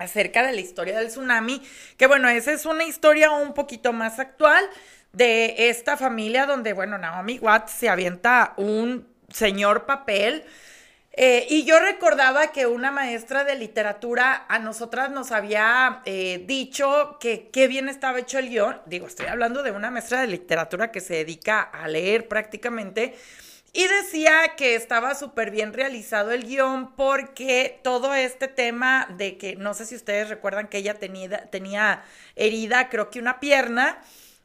acerca 0.00 0.42
de 0.44 0.52
la 0.52 0.60
historia 0.60 0.98
del 0.98 1.08
tsunami, 1.08 1.62
que 1.96 2.06
bueno, 2.06 2.28
esa 2.28 2.52
es 2.52 2.66
una 2.66 2.84
historia 2.84 3.30
un 3.30 3.54
poquito 3.54 3.92
más 3.92 4.18
actual 4.18 4.68
de 5.12 5.68
esta 5.68 5.96
familia 5.96 6.46
donde, 6.46 6.72
bueno, 6.72 6.98
Naomi 6.98 7.38
Watts 7.38 7.72
se 7.72 7.88
avienta 7.88 8.54
un 8.56 9.06
señor 9.28 9.86
papel. 9.86 10.44
Eh, 11.12 11.46
y 11.50 11.64
yo 11.64 11.78
recordaba 11.80 12.52
que 12.52 12.66
una 12.66 12.90
maestra 12.90 13.44
de 13.44 13.56
literatura 13.56 14.46
a 14.48 14.58
nosotras 14.58 15.10
nos 15.10 15.32
había 15.32 16.02
eh, 16.06 16.44
dicho 16.46 17.18
que 17.20 17.50
qué 17.52 17.66
bien 17.68 17.88
estaba 17.88 18.20
hecho 18.20 18.38
el 18.38 18.48
guion. 18.48 18.80
Digo, 18.86 19.06
estoy 19.06 19.26
hablando 19.26 19.62
de 19.62 19.72
una 19.72 19.90
maestra 19.90 20.20
de 20.20 20.28
literatura 20.28 20.90
que 20.92 21.00
se 21.00 21.14
dedica 21.14 21.60
a 21.60 21.88
leer 21.88 22.26
prácticamente. 22.28 23.16
Y 23.72 23.86
decía 23.86 24.56
que 24.56 24.74
estaba 24.74 25.14
súper 25.14 25.52
bien 25.52 25.72
realizado 25.72 26.32
el 26.32 26.44
guion 26.44 26.96
porque 26.96 27.78
todo 27.84 28.14
este 28.14 28.48
tema 28.48 29.06
de 29.16 29.38
que, 29.38 29.54
no 29.54 29.74
sé 29.74 29.86
si 29.86 29.94
ustedes 29.94 30.28
recuerdan 30.28 30.66
que 30.66 30.78
ella 30.78 30.94
tenía, 30.98 32.02
herida, 32.34 32.88
creo 32.88 33.10
que 33.10 33.20
una 33.20 33.38
pierna, 33.38 33.98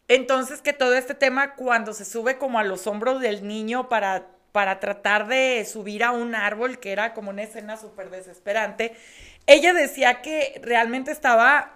entonces 0.08 0.62
que 0.62 0.74
todo 0.74 0.94
este 0.94 1.16
tema 1.16 1.56
cuando 1.56 1.94
se 1.94 2.06
sube 2.06 2.38
como 2.38 2.60
a 2.60 2.64
los 2.64 2.86
hombros 2.86 3.20
del 3.20 3.48
niño 3.48 3.90
para, 3.90 4.28
para 4.52 4.80
tratar 4.80 5.28
de 5.28 5.66
subir 5.66 6.04
a 6.04 6.12
un 6.12 6.36
árbol, 6.36 6.80
que 6.80 6.92
era 6.92 7.16
como 7.16 7.32
una 7.32 7.44
escena 7.44 7.78
súper 7.78 8.12
desesperante, 8.12 8.96
ella 9.48 9.74
decía 9.74 10.22
que 10.22 10.60
realmente 10.64 11.12
estaba 11.12 11.75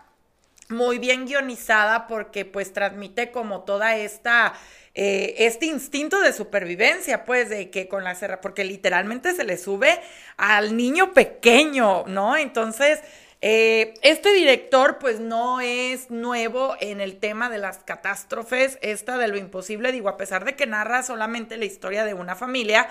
muy 0.70 1.00
bien 1.00 1.26
guionizada 1.26 2.08
porque 2.08 2.46
pues 2.46 2.74
transmite 2.74 3.32
como 3.32 3.62
toda 3.64 3.98
esta 3.98 4.54
eh, 4.96 5.46
este 5.46 5.66
instinto 5.68 6.20
de 6.20 6.34
supervivencia, 6.34 7.24
pues, 7.24 7.48
de 7.48 7.70
que 7.70 7.88
con 7.88 8.04
la 8.04 8.16
serra, 8.16 8.42
porque 8.42 8.66
literalmente 8.66 9.34
se 9.34 9.44
le 9.44 9.58
sube 9.58 10.02
al 10.36 10.76
niño 10.76 11.14
pequeño, 11.14 12.06
¿no? 12.08 12.36
Entonces, 12.36 13.00
eh, 13.42 13.94
este 14.02 14.34
director, 14.34 14.98
pues, 15.00 15.20
no 15.20 15.62
es 15.62 16.10
nuevo 16.10 16.76
en 16.82 17.02
el 17.02 17.18
tema 17.18 17.50
de 17.50 17.60
las 17.60 17.78
catástrofes, 17.78 18.78
esta 18.82 19.18
de 19.18 19.28
lo 19.30 19.38
imposible, 19.38 19.92
digo, 19.92 20.10
a 20.10 20.18
pesar 20.18 20.44
de 20.44 20.56
que 20.56 20.66
narra 20.66 21.04
solamente 21.04 21.56
la 21.56 21.66
historia 21.66 22.04
de 22.04 22.16
una 22.16 22.36
familia, 22.36 22.90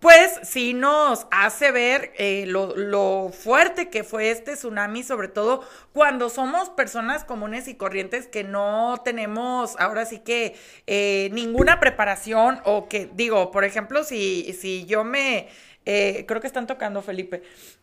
pues 0.00 0.40
sí 0.42 0.72
nos 0.72 1.26
hace 1.30 1.70
ver 1.72 2.12
eh, 2.16 2.46
lo, 2.46 3.30
fuerte 3.30 3.90
que 3.90 4.02
fue 4.02 4.30
este 4.30 4.54
tsunami, 4.56 5.02
sobre 5.02 5.28
todo 5.28 5.62
cuando 5.92 6.30
somos 6.30 6.70
personas 6.70 7.24
comunes 7.24 7.68
y 7.68 7.74
corrientes 7.74 8.26
que 8.26 8.42
no 8.42 9.00
tenemos 9.04 9.76
ahora 9.78 10.06
sí 10.06 10.20
que 10.20 10.56
eh, 10.86 11.28
ninguna 11.32 11.80
preparación 11.80 12.60
o 12.64 12.88
que 12.88 13.10
digo, 13.12 13.50
por 13.50 13.64
ejemplo, 13.64 14.02
si, 14.02 14.52
si 14.54 14.86
yo 14.86 15.04
me... 15.04 15.48
Eh, 15.86 16.24
creo 16.28 16.40
que 16.40 16.46
están 16.46 16.66
tocando, 16.66 17.00
Felipe, 17.02 17.42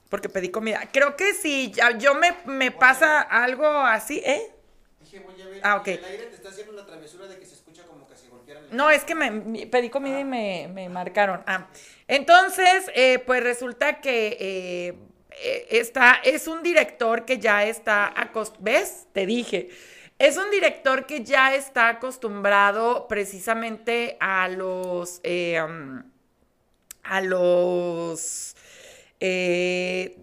porque 0.09 0.29
pedí 0.29 0.49
comida. 0.49 0.81
Creo 0.93 1.15
que 1.15 1.33
si 1.33 1.71
yo 1.99 2.13
me, 2.15 2.35
me 2.45 2.71
pasa 2.71 3.21
algo 3.21 3.65
así, 3.67 4.21
¿eh? 4.25 4.51
Dije, 5.01 5.19
voy 5.19 5.41
a 5.41 5.45
ver. 5.47 5.61
Ah, 5.63 5.75
ok. 5.77 5.87
El 5.87 6.05
aire 6.05 6.25
te 6.27 6.35
está 6.35 6.49
haciendo 6.49 6.73
una 6.73 6.85
travesura 6.85 7.25
de 7.27 7.37
que 7.39 7.45
se 7.45 7.55
escucha 7.55 7.83
como 7.85 8.07
que 8.07 8.15
se 8.15 8.27
golpearan. 8.27 8.27
el- 8.27 8.35
No, 8.71 8.89
es 8.89 9.03
que 9.03 9.15
me 9.15 9.67
pedí 9.67 9.89
comida 9.89 10.19
y 10.19 10.25
me, 10.25 10.69
me 10.73 10.89
marcaron. 10.89 11.43
Ah, 11.47 11.67
entonces, 12.07 12.89
eh, 12.95 13.19
pues 13.19 13.43
resulta 13.43 13.99
que 14.01 14.37
eh, 14.39 14.93
eh, 15.41 15.67
está, 15.71 16.19
es 16.23 16.47
un 16.47 16.63
director 16.63 17.25
que 17.25 17.39
ya 17.39 17.63
está 17.65 18.07
acostumbrado, 18.19 18.63
¿ves? 18.63 19.07
Te 19.13 19.25
dije. 19.25 19.69
Es 20.19 20.37
un 20.37 20.49
director 20.49 21.05
que 21.05 21.23
ya 21.23 21.53
está 21.53 21.89
acostumbrado 21.89 23.07
precisamente 23.07 24.17
a 24.19 24.47
los, 24.47 25.19
eh, 25.23 25.61
um, 25.61 26.01
a 27.03 27.21
los, 27.21 28.55
eh, 29.19 30.17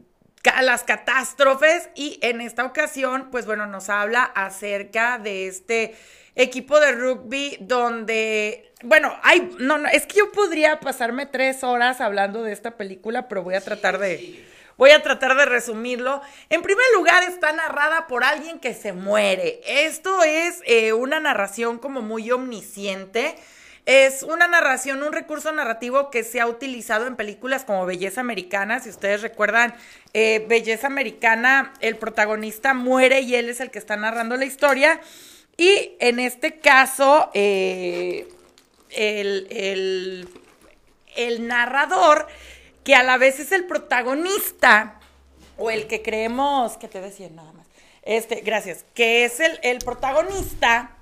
a 0.52 0.62
las 0.62 0.82
catástrofes 0.82 1.90
y 1.94 2.18
en 2.22 2.40
esta 2.40 2.64
ocasión, 2.64 3.28
pues 3.30 3.46
bueno, 3.46 3.66
nos 3.66 3.88
habla 3.88 4.24
acerca 4.24 5.18
de 5.18 5.46
este 5.46 5.94
equipo 6.36 6.80
de 6.80 6.92
rugby 6.92 7.56
donde, 7.60 8.72
bueno, 8.82 9.14
hay, 9.22 9.50
no, 9.58 9.78
no, 9.78 9.88
es 9.88 10.06
que 10.06 10.18
yo 10.18 10.32
podría 10.32 10.80
pasarme 10.80 11.26
tres 11.26 11.62
horas 11.62 12.00
hablando 12.00 12.42
de 12.42 12.52
esta 12.52 12.72
película, 12.76 13.28
pero 13.28 13.42
voy 13.42 13.54
a 13.54 13.60
tratar 13.60 13.98
de, 13.98 14.44
voy 14.76 14.90
a 14.90 15.02
tratar 15.02 15.36
de 15.36 15.46
resumirlo. 15.46 16.20
En 16.50 16.62
primer 16.62 16.84
lugar, 16.94 17.22
está 17.22 17.52
narrada 17.52 18.06
por 18.06 18.24
alguien 18.24 18.58
que 18.58 18.74
se 18.74 18.92
muere. 18.92 19.60
Esto 19.66 20.22
es 20.24 20.60
eh, 20.66 20.92
una 20.92 21.20
narración 21.20 21.78
como 21.78 22.02
muy 22.02 22.30
omnisciente. 22.30 23.36
Es 23.86 24.22
una 24.22 24.48
narración, 24.48 25.02
un 25.02 25.12
recurso 25.12 25.52
narrativo 25.52 26.10
que 26.10 26.24
se 26.24 26.40
ha 26.40 26.46
utilizado 26.46 27.06
en 27.06 27.16
películas 27.16 27.64
como 27.64 27.84
Belleza 27.84 28.22
Americana. 28.22 28.80
Si 28.80 28.88
ustedes 28.88 29.20
recuerdan, 29.20 29.74
eh, 30.14 30.46
Belleza 30.48 30.86
Americana, 30.86 31.74
el 31.80 31.96
protagonista 31.96 32.72
muere 32.72 33.20
y 33.20 33.34
él 33.34 33.50
es 33.50 33.60
el 33.60 33.70
que 33.70 33.78
está 33.78 33.96
narrando 33.96 34.38
la 34.38 34.46
historia. 34.46 35.02
Y 35.56 35.92
en 36.00 36.18
este 36.18 36.58
caso, 36.58 37.30
eh, 37.34 38.28
el, 38.90 39.46
el- 41.16 41.46
narrador, 41.46 42.26
que 42.84 42.94
a 42.94 43.02
la 43.02 43.16
vez 43.18 43.38
es 43.40 43.52
el 43.52 43.64
protagonista, 43.64 44.99
o 45.56 45.70
el 45.70 45.87
que 45.87 46.02
creemos, 46.02 46.76
que 46.76 46.88
te 46.88 47.00
decía 47.00 47.28
nada 47.30 47.52
más, 47.52 47.66
este, 48.02 48.40
gracias, 48.40 48.84
que 48.94 49.25
es 49.25 49.38
el, 49.40 49.58
el 49.62 49.78
protagonista, 49.78 50.96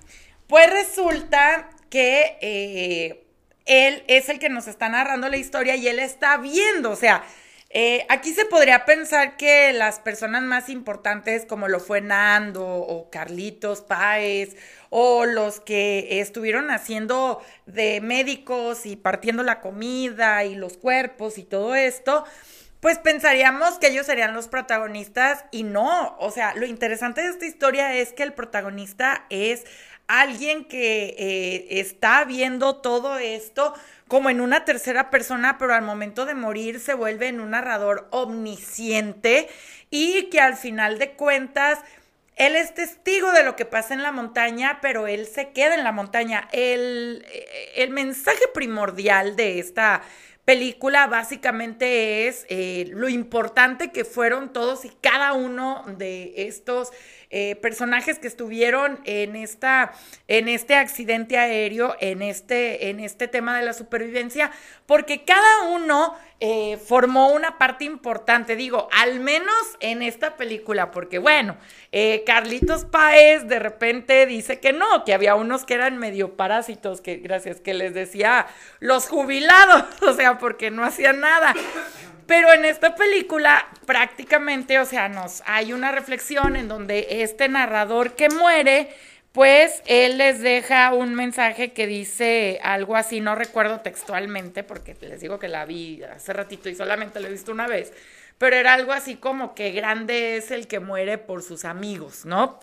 pues 0.46 0.70
resulta 0.70 1.70
que 1.88 2.36
eh, 2.42 3.24
él 3.64 4.04
es 4.06 4.28
el 4.28 4.38
que 4.38 4.48
nos 4.50 4.66
está 4.66 4.88
narrando 4.88 5.28
la 5.28 5.38
historia 5.38 5.76
y 5.76 5.88
él 5.88 5.98
está 5.98 6.36
viendo, 6.36 6.90
o 6.90 6.96
sea, 6.96 7.24
eh, 7.74 8.04
aquí 8.10 8.34
se 8.34 8.44
podría 8.44 8.84
pensar 8.84 9.38
que 9.38 9.72
las 9.72 9.98
personas 9.98 10.42
más 10.42 10.68
importantes, 10.68 11.46
como 11.46 11.68
lo 11.68 11.80
fue 11.80 12.02
Nando 12.02 12.66
o 12.66 13.08
Carlitos 13.08 13.80
Páez, 13.80 14.56
o 14.90 15.24
los 15.24 15.60
que 15.60 16.20
estuvieron 16.20 16.70
haciendo 16.70 17.42
de 17.64 18.02
médicos 18.02 18.84
y 18.84 18.96
partiendo 18.96 19.42
la 19.42 19.62
comida 19.62 20.44
y 20.44 20.54
los 20.54 20.76
cuerpos 20.76 21.38
y 21.38 21.44
todo 21.44 21.74
esto, 21.74 22.26
pues 22.80 22.98
pensaríamos 22.98 23.78
que 23.78 23.86
ellos 23.86 24.04
serían 24.04 24.34
los 24.34 24.48
protagonistas 24.48 25.46
y 25.50 25.62
no, 25.62 26.14
o 26.18 26.30
sea, 26.30 26.52
lo 26.54 26.66
interesante 26.66 27.22
de 27.22 27.28
esta 27.28 27.46
historia 27.46 27.94
es 27.94 28.12
que 28.12 28.22
el 28.22 28.34
protagonista 28.34 29.24
es 29.30 29.64
alguien 30.08 30.66
que 30.66 31.14
eh, 31.18 31.80
está 31.80 32.24
viendo 32.26 32.76
todo 32.76 33.16
esto 33.18 33.72
como 34.12 34.28
en 34.28 34.42
una 34.42 34.66
tercera 34.66 35.08
persona, 35.08 35.56
pero 35.56 35.72
al 35.72 35.80
momento 35.80 36.26
de 36.26 36.34
morir 36.34 36.80
se 36.80 36.92
vuelve 36.92 37.28
en 37.28 37.40
un 37.40 37.52
narrador 37.52 38.08
omnisciente 38.10 39.48
y 39.88 40.24
que 40.24 40.38
al 40.38 40.54
final 40.54 40.98
de 40.98 41.12
cuentas 41.12 41.78
él 42.36 42.54
es 42.54 42.74
testigo 42.74 43.32
de 43.32 43.42
lo 43.42 43.56
que 43.56 43.64
pasa 43.64 43.94
en 43.94 44.02
la 44.02 44.12
montaña, 44.12 44.80
pero 44.82 45.06
él 45.06 45.26
se 45.26 45.52
queda 45.52 45.76
en 45.76 45.82
la 45.82 45.92
montaña. 45.92 46.46
El, 46.52 47.24
el 47.74 47.88
mensaje 47.88 48.42
primordial 48.52 49.34
de 49.34 49.58
esta 49.58 50.02
película 50.44 51.06
básicamente 51.06 52.26
es 52.26 52.46
eh, 52.48 52.86
lo 52.90 53.08
importante 53.08 53.92
que 53.92 54.04
fueron 54.04 54.52
todos 54.52 54.84
y 54.84 54.90
cada 55.00 55.34
uno 55.34 55.84
de 55.86 56.32
estos 56.36 56.90
eh, 57.30 57.56
personajes 57.56 58.18
que 58.18 58.26
estuvieron 58.26 59.00
en, 59.04 59.36
esta, 59.36 59.92
en 60.28 60.48
este 60.48 60.74
accidente 60.74 61.38
aéreo, 61.38 61.96
en 62.00 62.22
este, 62.22 62.90
en 62.90 63.00
este 63.00 63.28
tema 63.28 63.56
de 63.56 63.64
la 63.64 63.72
supervivencia, 63.72 64.50
porque 64.84 65.24
cada 65.24 65.62
uno 65.70 66.14
eh, 66.40 66.76
formó 66.76 67.28
una 67.28 67.56
parte 67.56 67.84
importante, 67.84 68.56
digo, 68.56 68.88
al 68.92 69.20
menos 69.20 69.54
en 69.80 70.02
esta 70.02 70.36
película, 70.36 70.90
porque 70.90 71.18
bueno, 71.18 71.56
Carlitos 72.26 72.84
Paez 72.84 73.46
de 73.48 73.60
repente 73.60 74.26
dice 74.26 74.58
que 74.60 74.72
no, 74.72 75.04
que 75.04 75.14
había 75.14 75.34
unos 75.34 75.64
que 75.64 75.74
eran 75.74 75.98
medio 75.98 76.36
parásitos, 76.36 77.00
que 77.00 77.16
gracias, 77.16 77.60
que 77.60 77.74
les 77.74 77.94
decía 77.94 78.46
los 78.80 79.08
jubilados, 79.08 79.84
o 80.02 80.12
sea, 80.12 80.31
porque 80.38 80.70
no 80.70 80.84
hacían 80.84 81.20
nada. 81.20 81.54
Pero 82.26 82.52
en 82.52 82.64
esta 82.64 82.94
película 82.94 83.66
prácticamente, 83.86 84.78
o 84.78 84.84
sea, 84.84 85.08
nos 85.08 85.42
hay 85.46 85.72
una 85.72 85.92
reflexión 85.92 86.56
en 86.56 86.68
donde 86.68 87.06
este 87.22 87.48
narrador 87.48 88.14
que 88.14 88.28
muere, 88.28 88.88
pues 89.32 89.82
él 89.86 90.18
les 90.18 90.40
deja 90.40 90.92
un 90.94 91.14
mensaje 91.14 91.72
que 91.72 91.86
dice 91.86 92.60
algo 92.62 92.96
así, 92.96 93.20
no 93.20 93.34
recuerdo 93.34 93.80
textualmente 93.80 94.62
porque 94.62 94.96
les 95.00 95.20
digo 95.20 95.38
que 95.38 95.48
la 95.48 95.64
vi 95.64 96.02
hace 96.04 96.32
ratito 96.32 96.68
y 96.68 96.74
solamente 96.74 97.18
la 97.18 97.28
he 97.28 97.32
visto 97.32 97.50
una 97.50 97.66
vez, 97.66 97.92
pero 98.38 98.56
era 98.56 98.74
algo 98.74 98.92
así 98.92 99.16
como 99.16 99.54
que 99.54 99.72
grande 99.72 100.36
es 100.36 100.50
el 100.50 100.66
que 100.66 100.80
muere 100.80 101.18
por 101.18 101.42
sus 101.42 101.64
amigos, 101.64 102.24
¿no? 102.24 102.60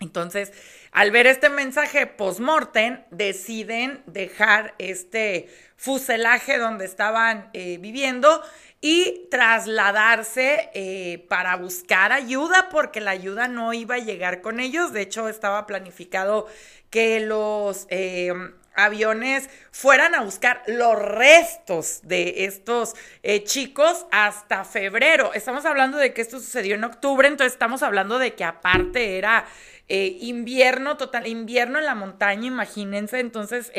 Entonces, 0.00 0.52
al 0.92 1.10
ver 1.10 1.26
este 1.26 1.48
mensaje 1.48 2.06
post-mortem, 2.06 3.02
deciden 3.10 4.02
dejar 4.06 4.74
este 4.78 5.48
fuselaje 5.76 6.58
donde 6.58 6.84
estaban 6.84 7.48
eh, 7.54 7.78
viviendo 7.80 8.42
y 8.82 9.28
trasladarse 9.30 10.70
eh, 10.74 11.24
para 11.28 11.56
buscar 11.56 12.12
ayuda 12.12 12.68
porque 12.70 13.00
la 13.00 13.12
ayuda 13.12 13.48
no 13.48 13.72
iba 13.72 13.94
a 13.94 13.98
llegar 13.98 14.42
con 14.42 14.60
ellos. 14.60 14.92
De 14.92 15.00
hecho, 15.00 15.28
estaba 15.28 15.66
planificado 15.66 16.46
que 16.90 17.20
los 17.20 17.86
eh, 17.88 18.32
aviones 18.74 19.48
fueran 19.70 20.14
a 20.14 20.22
buscar 20.22 20.62
los 20.66 20.98
restos 20.98 22.00
de 22.02 22.44
estos 22.44 22.94
eh, 23.22 23.44
chicos 23.44 24.06
hasta 24.10 24.64
febrero. 24.64 25.32
Estamos 25.32 25.64
hablando 25.64 25.96
de 25.96 26.12
que 26.12 26.20
esto 26.20 26.38
sucedió 26.38 26.74
en 26.74 26.84
octubre, 26.84 27.28
entonces 27.28 27.52
estamos 27.52 27.82
hablando 27.82 28.18
de 28.18 28.34
que 28.34 28.44
aparte 28.44 29.16
era... 29.16 29.46
invierno 29.88 30.96
total, 30.96 31.26
invierno 31.26 31.78
en 31.78 31.84
la 31.84 31.94
montaña, 31.94 32.46
imagínense, 32.46 33.20
entonces 33.20 33.70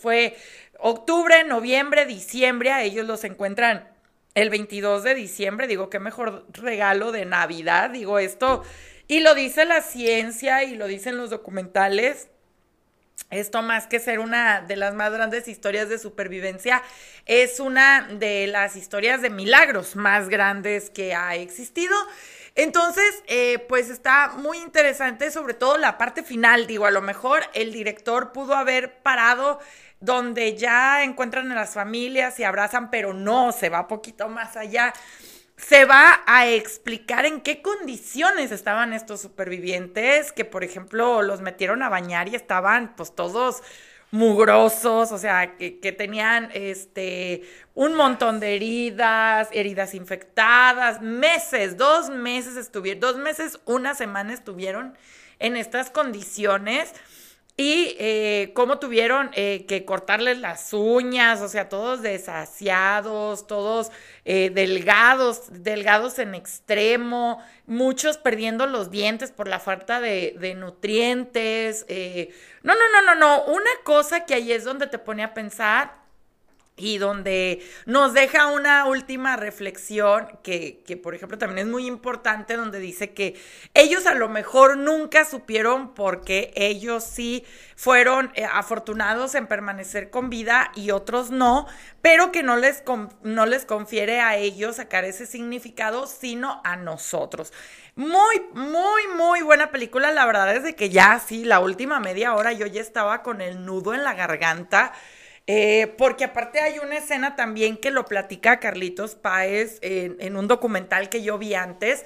fue 0.00 0.36
octubre, 0.78 1.44
noviembre, 1.44 2.06
diciembre, 2.06 2.72
a 2.72 2.82
ellos 2.82 3.06
los 3.06 3.24
encuentran 3.24 3.88
el 4.34 4.50
22 4.50 5.04
de 5.04 5.14
diciembre, 5.14 5.68
digo, 5.68 5.88
qué 5.90 6.00
mejor 6.00 6.46
regalo 6.52 7.12
de 7.12 7.24
Navidad, 7.24 7.90
digo 7.90 8.18
esto, 8.18 8.64
y 9.06 9.20
lo 9.20 9.34
dice 9.34 9.64
la 9.64 9.80
ciencia 9.80 10.64
y 10.64 10.74
lo 10.74 10.86
dicen 10.86 11.16
los 11.16 11.30
documentales. 11.30 12.28
Esto 13.30 13.62
más 13.62 13.86
que 13.86 14.00
ser 14.00 14.18
una 14.18 14.60
de 14.62 14.76
las 14.76 14.94
más 14.94 15.12
grandes 15.12 15.46
historias 15.46 15.88
de 15.88 15.98
supervivencia, 15.98 16.82
es 17.26 17.60
una 17.60 18.08
de 18.08 18.46
las 18.48 18.76
historias 18.76 19.22
de 19.22 19.30
milagros 19.30 19.94
más 19.94 20.28
grandes 20.28 20.90
que 20.90 21.14
ha 21.14 21.36
existido. 21.36 21.94
Entonces, 22.56 23.22
eh, 23.26 23.58
pues 23.68 23.90
está 23.90 24.28
muy 24.36 24.58
interesante, 24.58 25.32
sobre 25.32 25.54
todo 25.54 25.76
la 25.76 25.98
parte 25.98 26.22
final, 26.22 26.68
digo, 26.68 26.86
a 26.86 26.92
lo 26.92 27.02
mejor 27.02 27.42
el 27.52 27.72
director 27.72 28.32
pudo 28.32 28.54
haber 28.54 29.02
parado 29.02 29.58
donde 29.98 30.56
ya 30.56 31.02
encuentran 31.02 31.50
a 31.50 31.54
las 31.54 31.74
familias 31.74 32.38
y 32.38 32.44
abrazan, 32.44 32.90
pero 32.90 33.12
no, 33.12 33.50
se 33.50 33.70
va 33.70 33.88
poquito 33.88 34.28
más 34.28 34.56
allá. 34.56 34.92
Se 35.56 35.84
va 35.84 36.22
a 36.26 36.46
explicar 36.48 37.24
en 37.26 37.40
qué 37.40 37.62
condiciones 37.62 38.52
estaban 38.52 38.92
estos 38.92 39.20
supervivientes, 39.20 40.30
que 40.32 40.44
por 40.44 40.62
ejemplo 40.62 41.22
los 41.22 41.40
metieron 41.40 41.82
a 41.82 41.88
bañar 41.88 42.28
y 42.28 42.34
estaban 42.36 42.94
pues 42.96 43.14
todos 43.14 43.62
mugrosos, 44.14 45.10
o 45.10 45.18
sea, 45.18 45.56
que, 45.56 45.80
que, 45.80 45.90
tenían 45.90 46.48
este 46.54 47.42
un 47.74 47.96
montón 47.96 48.38
de 48.38 48.54
heridas, 48.54 49.48
heridas 49.50 49.92
infectadas, 49.92 51.02
meses, 51.02 51.76
dos 51.76 52.10
meses 52.10 52.56
estuvieron, 52.56 53.00
dos 53.00 53.16
meses, 53.16 53.58
una 53.64 53.96
semana 53.96 54.32
estuvieron 54.32 54.96
en 55.40 55.56
estas 55.56 55.90
condiciones 55.90 56.92
y 57.56 57.94
eh, 58.00 58.50
cómo 58.54 58.78
tuvieron 58.80 59.30
eh, 59.34 59.64
que 59.68 59.84
cortarles 59.84 60.38
las 60.38 60.72
uñas, 60.72 61.40
o 61.40 61.48
sea, 61.48 61.68
todos 61.68 62.02
desasiados, 62.02 63.46
todos 63.46 63.92
eh, 64.24 64.50
delgados, 64.50 65.62
delgados 65.62 66.18
en 66.18 66.34
extremo, 66.34 67.40
muchos 67.66 68.18
perdiendo 68.18 68.66
los 68.66 68.90
dientes 68.90 69.30
por 69.30 69.46
la 69.46 69.60
falta 69.60 70.00
de, 70.00 70.34
de 70.38 70.54
nutrientes. 70.54 71.86
no, 72.62 72.74
no, 72.74 72.88
no, 72.92 73.02
no, 73.02 73.14
no. 73.14 73.44
Una 73.44 73.70
cosa 73.84 74.24
que 74.26 74.34
ahí 74.34 74.50
es 74.50 74.64
donde 74.64 74.88
te 74.88 74.98
pone 74.98 75.22
a 75.22 75.32
pensar 75.32 76.03
y 76.76 76.98
donde 76.98 77.64
nos 77.86 78.14
deja 78.14 78.48
una 78.48 78.86
última 78.86 79.36
reflexión 79.36 80.26
que, 80.42 80.82
que, 80.84 80.96
por 80.96 81.14
ejemplo, 81.14 81.38
también 81.38 81.66
es 81.66 81.72
muy 81.72 81.86
importante, 81.86 82.56
donde 82.56 82.80
dice 82.80 83.14
que 83.14 83.40
ellos 83.74 84.06
a 84.06 84.14
lo 84.14 84.28
mejor 84.28 84.76
nunca 84.76 85.24
supieron 85.24 85.94
porque 85.94 86.52
ellos 86.56 87.04
sí 87.04 87.44
fueron 87.76 88.32
eh, 88.34 88.44
afortunados 88.44 89.36
en 89.36 89.46
permanecer 89.46 90.10
con 90.10 90.30
vida 90.30 90.72
y 90.74 90.90
otros 90.90 91.30
no, 91.30 91.66
pero 92.02 92.32
que 92.32 92.42
no 92.42 92.56
les, 92.56 92.82
no 93.22 93.46
les 93.46 93.64
confiere 93.64 94.20
a 94.20 94.36
ellos 94.36 94.76
sacar 94.76 95.04
ese 95.04 95.26
significado, 95.26 96.08
sino 96.08 96.60
a 96.64 96.76
nosotros. 96.76 97.52
Muy, 97.96 98.42
muy, 98.54 99.06
muy 99.16 99.42
buena 99.42 99.70
película. 99.70 100.10
La 100.10 100.26
verdad 100.26 100.56
es 100.56 100.64
de 100.64 100.74
que 100.74 100.90
ya 100.90 101.20
sí, 101.24 101.44
la 101.44 101.60
última 101.60 102.00
media 102.00 102.34
hora 102.34 102.52
yo 102.52 102.66
ya 102.66 102.80
estaba 102.80 103.22
con 103.22 103.40
el 103.40 103.64
nudo 103.64 103.94
en 103.94 104.02
la 104.02 104.14
garganta. 104.14 104.92
Eh, 105.46 105.94
porque 105.98 106.24
aparte 106.24 106.60
hay 106.60 106.78
una 106.78 106.96
escena 106.96 107.36
también 107.36 107.76
que 107.76 107.90
lo 107.90 108.06
platica 108.06 108.60
Carlitos 108.60 109.14
Páez 109.14 109.78
en, 109.82 110.36
un 110.36 110.48
documental 110.48 111.08
que 111.10 111.22
yo 111.22 111.36
vi 111.38 111.54
antes. 111.54 112.04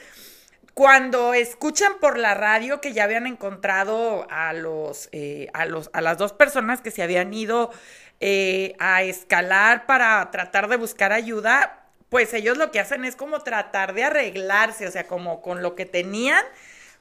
Cuando 0.75 1.35
escuchan 1.35 1.95
por 2.01 2.19
la 2.19 2.35
radio 2.35 2.81
que 2.81 2.93
ya 2.93 3.05
habían 3.05 3.27
encontrado 3.27 4.27
a 4.31 4.53
los, 4.53 5.09
eh, 5.13 5.49
a 5.53 5.67
los, 5.67 5.91
a 5.93 6.01
las 6.01 6.19
dos 6.19 6.33
personas 6.33 6.81
que 6.81 6.91
se 6.91 7.03
habían 7.03 7.33
ido 7.33 7.71
eh, 8.21 8.75
a 8.79 9.03
escalar 9.03 9.87
para 9.87 10.31
tratar 10.31 10.69
de 10.69 10.77
buscar 10.77 11.13
ayuda, 11.13 11.85
pues 12.09 12.33
ellos 12.35 12.59
lo 12.59 12.71
que 12.71 12.81
hacen 12.81 13.05
es 13.05 13.17
como 13.17 13.41
tratar 13.41 13.93
de 13.95 14.05
arreglarse, 14.05 14.87
o 14.87 14.91
sea, 14.91 15.07
como 15.07 15.43
con 15.43 15.63
lo 15.63 15.75
que 15.75 15.87
tenían 15.87 16.45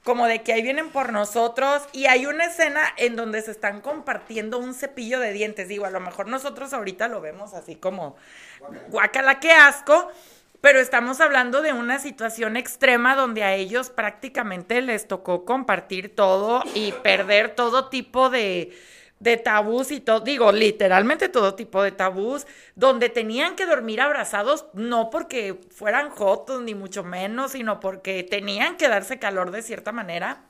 como 0.08 0.26
de 0.26 0.42
que 0.42 0.54
ahí 0.54 0.62
vienen 0.62 0.88
por 0.90 1.12
nosotros 1.12 1.84
y 1.92 2.06
hay 2.06 2.28
una 2.28 2.46
escena 2.46 2.80
en 2.96 3.18
donde 3.18 3.42
se 3.42 3.52
están 3.52 3.82
compartiendo 3.82 4.58
un 4.58 4.74
cepillo 4.74 5.20
de 5.20 5.34
dientes. 5.34 5.68
Digo, 5.68 5.84
a 5.84 5.90
lo 5.90 6.00
mejor 6.00 6.30
nosotros 6.30 6.72
ahorita 6.72 7.10
lo 7.10 7.20
vemos 7.20 7.54
así 7.54 7.76
como 7.76 8.16
guacala, 8.88 9.42
qué 9.42 9.52
asco, 9.52 10.10
pero 10.62 10.80
estamos 10.80 11.20
hablando 11.20 11.62
de 11.62 11.74
una 11.74 12.00
situación 12.00 12.56
extrema 12.56 13.18
donde 13.18 13.44
a 13.44 13.54
ellos 13.56 13.90
prácticamente 13.90 14.82
les 14.82 15.10
tocó 15.10 15.44
compartir 15.44 16.16
todo 16.16 16.64
y 16.74 16.94
perder 16.94 17.54
todo 17.54 17.90
tipo 17.90 18.30
de 18.30 18.72
de 19.20 19.38
tabús 19.38 19.92
y 19.92 20.00
todo, 20.00 20.20
digo, 20.20 20.52
literalmente 20.52 21.30
todo 21.30 21.56
tipo 21.56 21.82
de 21.82 21.92
tabús, 21.92 22.46
donde 22.76 23.10
tenían 23.10 23.56
que 23.56 23.66
dormir 23.66 24.02
abrazados, 24.02 24.68
no 24.74 25.10
porque 25.10 25.60
fueran 25.72 26.10
jotos, 26.10 26.62
ni 26.62 26.76
mucho 26.76 27.04
menos, 27.04 27.54
sino 27.54 27.80
porque 27.80 28.24
tenían 28.24 28.78
que 28.78 28.88
darse 28.88 29.20
calor 29.20 29.52
de 29.52 29.62
cierta 29.62 29.92
manera. 29.92 30.44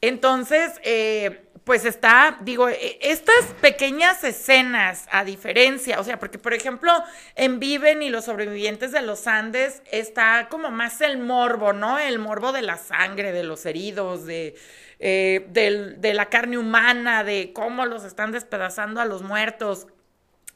Entonces, 0.00 0.80
eh, 0.82 1.50
pues 1.64 1.84
está, 1.84 2.38
digo, 2.40 2.68
e, 2.68 2.98
estas 3.02 3.44
pequeñas 3.60 4.24
escenas, 4.24 5.06
a 5.10 5.24
diferencia, 5.24 6.00
o 6.00 6.04
sea, 6.04 6.18
porque 6.18 6.38
por 6.38 6.54
ejemplo, 6.54 6.92
en 7.34 7.60
Viven 7.60 8.02
y 8.02 8.08
los 8.08 8.24
sobrevivientes 8.24 8.92
de 8.92 9.02
los 9.02 9.26
Andes 9.26 9.82
está 9.90 10.48
como 10.48 10.70
más 10.70 11.00
el 11.00 11.18
morbo, 11.18 11.72
¿no? 11.72 11.98
El 11.98 12.18
morbo 12.18 12.52
de 12.52 12.62
la 12.62 12.78
sangre, 12.78 13.32
de 13.32 13.42
los 13.42 13.66
heridos, 13.66 14.24
de 14.24 14.54
eh, 15.00 15.46
de 15.48 16.14
la 16.14 16.26
carne 16.26 16.58
humana, 16.58 17.24
de 17.24 17.52
cómo 17.54 17.86
los 17.86 18.04
están 18.04 18.32
despedazando 18.32 19.00
a 19.00 19.06
los 19.06 19.22
muertos. 19.22 19.86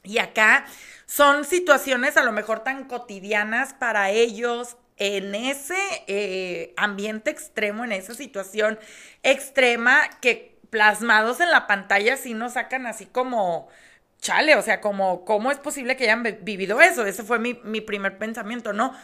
Y 0.02 0.18
acá 0.18 0.66
son 1.06 1.44
situaciones 1.44 2.16
a 2.18 2.24
lo 2.24 2.32
mejor 2.32 2.60
tan 2.60 2.84
cotidianas 2.84 3.72
para 3.72 4.10
ellos 4.10 4.76
en 4.96 5.34
ese 5.34 5.76
eh, 6.06 6.74
ambiente 6.76 7.30
extremo, 7.30 7.84
en 7.84 7.92
esa 7.92 8.14
situación 8.14 8.78
extrema 9.22 10.02
que 10.20 10.58
plasmados 10.70 11.40
en 11.40 11.50
la 11.50 11.66
pantalla 11.66 12.16
sí 12.16 12.34
nos 12.34 12.52
sacan 12.52 12.86
así 12.86 13.06
como 13.06 13.68
chale, 14.20 14.56
o 14.56 14.62
sea, 14.62 14.80
como 14.80 15.24
cómo 15.24 15.52
es 15.52 15.58
posible 15.58 15.96
que 15.96 16.04
hayan 16.04 16.22
vivido 16.42 16.80
eso. 16.80 17.06
Ese 17.06 17.22
fue 17.22 17.38
mi, 17.38 17.60
mi 17.64 17.80
primer 17.80 18.18
pensamiento, 18.18 18.72
¿no? 18.72 18.94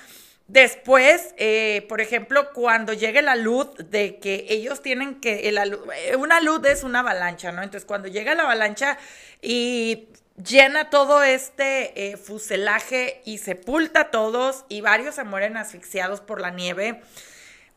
Después, 0.50 1.32
eh, 1.36 1.86
por 1.88 2.00
ejemplo, 2.00 2.52
cuando 2.52 2.92
llegue 2.92 3.22
la 3.22 3.36
luz 3.36 3.68
de 3.78 4.18
que 4.18 4.46
ellos 4.48 4.82
tienen 4.82 5.20
que, 5.20 5.48
eh, 5.48 6.16
una 6.16 6.40
luz 6.40 6.66
es 6.66 6.82
una 6.82 7.00
avalancha, 7.00 7.52
¿no? 7.52 7.62
Entonces, 7.62 7.86
cuando 7.86 8.08
llega 8.08 8.34
la 8.34 8.42
avalancha 8.42 8.98
y 9.40 10.08
llena 10.44 10.90
todo 10.90 11.22
este 11.22 12.10
eh, 12.10 12.16
fuselaje 12.16 13.22
y 13.24 13.38
sepulta 13.38 14.00
a 14.00 14.10
todos 14.10 14.64
y 14.68 14.80
varios 14.80 15.14
se 15.14 15.22
mueren 15.22 15.56
asfixiados 15.56 16.20
por 16.20 16.40
la 16.40 16.50
nieve. 16.50 17.00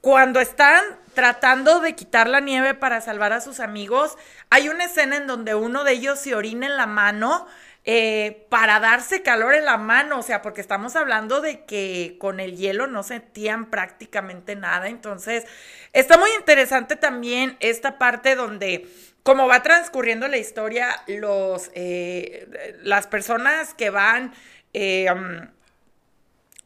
Cuando 0.01 0.39
están 0.39 0.83
tratando 1.13 1.79
de 1.79 1.93
quitar 1.93 2.27
la 2.27 2.39
nieve 2.39 2.73
para 2.73 3.01
salvar 3.01 3.33
a 3.33 3.41
sus 3.41 3.59
amigos, 3.59 4.17
hay 4.49 4.69
una 4.69 4.85
escena 4.85 5.17
en 5.17 5.27
donde 5.27 5.53
uno 5.53 5.83
de 5.83 5.91
ellos 5.91 6.19
se 6.19 6.33
orina 6.33 6.65
en 6.65 6.75
la 6.75 6.87
mano 6.87 7.45
eh, 7.85 8.45
para 8.49 8.79
darse 8.79 9.23
calor 9.23 9.53
en 9.53 9.65
la 9.65 9.77
mano, 9.77 10.19
o 10.19 10.23
sea, 10.23 10.41
porque 10.41 10.61
estamos 10.61 10.95
hablando 10.95 11.41
de 11.41 11.65
que 11.65 12.15
con 12.19 12.39
el 12.39 12.55
hielo 12.55 12.87
no 12.87 13.03
sentían 13.03 13.69
prácticamente 13.69 14.55
nada, 14.55 14.87
entonces 14.87 15.45
está 15.91 16.17
muy 16.17 16.29
interesante 16.39 16.95
también 16.95 17.57
esta 17.59 17.97
parte 17.97 18.35
donde 18.35 18.87
como 19.23 19.47
va 19.47 19.63
transcurriendo 19.63 20.27
la 20.27 20.37
historia, 20.37 21.01
los, 21.07 21.71
eh, 21.73 22.75
las 22.83 23.07
personas 23.07 23.73
que 23.73 23.89
van 23.89 24.33
eh, 24.73 25.07
um, 25.11 25.47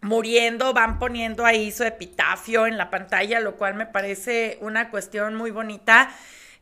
muriendo 0.01 0.73
van 0.73 0.99
poniendo 0.99 1.45
ahí 1.45 1.71
su 1.71 1.83
epitafio 1.83 2.67
en 2.67 2.77
la 2.77 2.89
pantalla, 2.89 3.39
lo 3.39 3.55
cual 3.55 3.75
me 3.75 3.85
parece 3.85 4.57
una 4.61 4.89
cuestión 4.89 5.35
muy 5.35 5.51
bonita. 5.51 6.09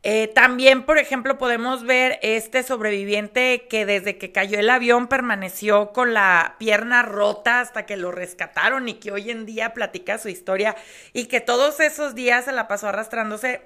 Eh, 0.07 0.27
también, 0.27 0.83
por 0.83 0.99
ejemplo, 0.99 1.39
podemos 1.39 1.83
ver 1.83 2.19
este 2.21 2.61
sobreviviente 2.61 3.65
que 3.67 3.87
desde 3.87 4.19
que 4.19 4.31
cayó 4.31 4.59
el 4.59 4.69
avión 4.69 5.07
permaneció 5.07 5.93
con 5.93 6.13
la 6.13 6.57
pierna 6.59 7.01
rota 7.01 7.59
hasta 7.59 7.87
que 7.87 7.97
lo 7.97 8.11
rescataron 8.11 8.87
y 8.87 8.99
que 8.99 9.11
hoy 9.11 9.31
en 9.31 9.47
día 9.47 9.73
platica 9.73 10.19
su 10.19 10.29
historia 10.29 10.75
y 11.11 11.25
que 11.25 11.41
todos 11.41 11.79
esos 11.79 12.13
días 12.13 12.45
se 12.45 12.51
la 12.51 12.67
pasó 12.67 12.87
arrastrándose. 12.87 13.63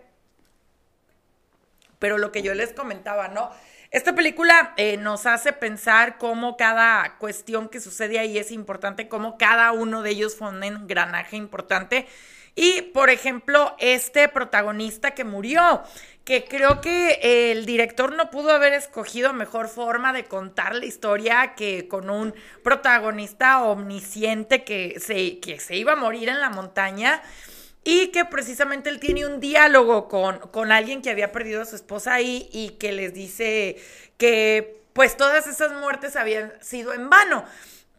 Pero 1.99 2.17
lo 2.17 2.31
que 2.31 2.41
yo 2.41 2.53
les 2.53 2.71
comentaba, 2.71 3.27
¿no? 3.27 3.51
Esta 3.91 4.15
película 4.15 4.73
eh, 4.77 4.95
nos 4.95 5.25
hace 5.25 5.51
pensar 5.51 6.17
cómo 6.17 6.55
cada 6.55 7.17
cuestión 7.17 7.67
que 7.67 7.81
sucede 7.81 8.17
ahí 8.17 8.37
es 8.37 8.51
importante, 8.51 9.09
cómo 9.09 9.37
cada 9.37 9.73
uno 9.73 10.03
de 10.03 10.11
ellos 10.11 10.37
fue 10.37 10.47
un 10.47 10.63
engranaje 10.63 11.35
importante. 11.35 12.07
Y, 12.55 12.81
por 12.93 13.09
ejemplo, 13.09 13.75
este 13.79 14.27
protagonista 14.27 15.11
que 15.11 15.23
murió, 15.23 15.81
que 16.29 16.45
creo 16.45 16.79
que 16.79 17.51
el 17.51 17.65
director 17.65 18.13
no 18.13 18.29
pudo 18.29 18.51
haber 18.51 18.73
escogido 18.73 19.33
mejor 19.33 19.67
forma 19.67 20.13
de 20.13 20.25
contar 20.25 20.75
la 20.75 20.85
historia 20.85 21.55
que 21.55 21.87
con 21.87 22.11
un 22.11 22.35
protagonista 22.63 23.63
omnisciente 23.63 24.63
que 24.63 24.99
se, 24.99 25.39
que 25.39 25.59
se 25.59 25.75
iba 25.75 25.93
a 25.93 25.95
morir 25.95 26.29
en 26.29 26.39
la 26.39 26.51
montaña 26.51 27.23
y 27.83 28.09
que 28.09 28.25
precisamente 28.25 28.91
él 28.91 28.99
tiene 28.99 29.25
un 29.25 29.39
diálogo 29.39 30.07
con, 30.07 30.37
con 30.37 30.71
alguien 30.71 31.01
que 31.01 31.09
había 31.09 31.31
perdido 31.31 31.63
a 31.63 31.65
su 31.65 31.75
esposa 31.75 32.13
ahí 32.13 32.47
y 32.51 32.77
que 32.77 32.91
les 32.91 33.15
dice 33.15 33.77
que 34.17 34.83
pues 34.93 35.17
todas 35.17 35.47
esas 35.47 35.71
muertes 35.73 36.15
habían 36.15 36.53
sido 36.61 36.93
en 36.93 37.09
vano. 37.09 37.43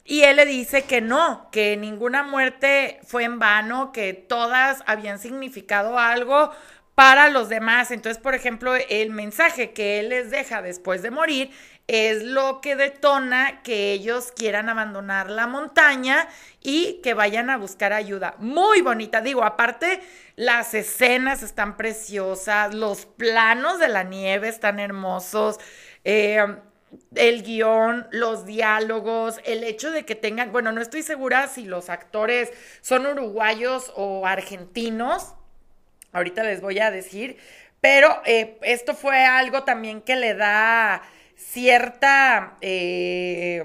Y 0.05 0.23
él 0.23 0.37
le 0.37 0.47
dice 0.47 0.83
que 0.83 1.01
no, 1.01 1.49
que 1.51 1.77
ninguna 1.77 2.23
muerte 2.23 3.01
fue 3.05 3.25
en 3.25 3.41
vano, 3.41 3.93
que 3.93 4.13
todas 4.13 4.83
habían 4.87 5.19
significado 5.19 5.99
algo 5.99 6.53
para 6.95 7.29
los 7.29 7.49
demás. 7.49 7.91
Entonces, 7.91 8.23
por 8.23 8.35
ejemplo, 8.35 8.75
el 8.75 9.11
mensaje 9.11 9.73
que 9.73 10.01
él 10.01 10.11
les 10.11 10.31
deja 10.31 10.63
después 10.63 11.03
de 11.03 11.11
morir 11.11 11.51
es 11.87 12.23
lo 12.23 12.61
que 12.61 12.77
detona 12.77 13.63
que 13.63 13.93
ellos 13.93 14.31
quieran 14.31 14.69
abandonar 14.69 15.29
la 15.29 15.49
montaña 15.49 16.29
y 16.61 17.01
que 17.03 17.15
vayan 17.15 17.51
a 17.51 17.57
buscar 17.57 17.93
ayuda. 17.93 18.37
Muy 18.39 18.81
bonita, 18.81 19.21
digo, 19.23 19.43
aparte 19.43 20.01
las 20.37 20.73
escenas 20.75 21.43
están 21.43 21.77
preciosas, 21.77 22.75
los 22.75 23.07
planos 23.07 23.81
de 23.81 23.89
la 23.89 24.05
nieve 24.05 24.49
están 24.49 24.79
hermosos. 24.79 25.59
Eh, 26.05 26.45
el 27.15 27.43
guion, 27.43 28.07
los 28.11 28.47
diálogos, 28.47 29.41
el 29.45 29.65
hecho 29.65 29.91
de 29.91 30.05
que 30.05 30.15
tengan, 30.15 30.53
bueno, 30.53 30.73
no 30.73 30.81
estoy 30.81 31.03
segura 31.03 31.49
si 31.49 31.65
los 31.65 31.89
actores 31.91 32.53
son 32.81 33.07
uruguayos 33.07 33.93
o 33.97 34.27
argentinos, 34.27 35.35
ahorita 36.13 36.43
les 36.43 36.61
voy 36.61 36.79
a 36.79 36.91
decir, 36.91 37.39
pero 37.81 38.21
eh, 38.27 38.59
esto 38.63 38.95
fue 38.95 39.25
algo 39.25 39.65
también 39.65 40.03
que 40.03 40.17
le 40.17 40.35
da 40.35 41.03
cierta, 41.37 42.57
eh, 42.61 43.65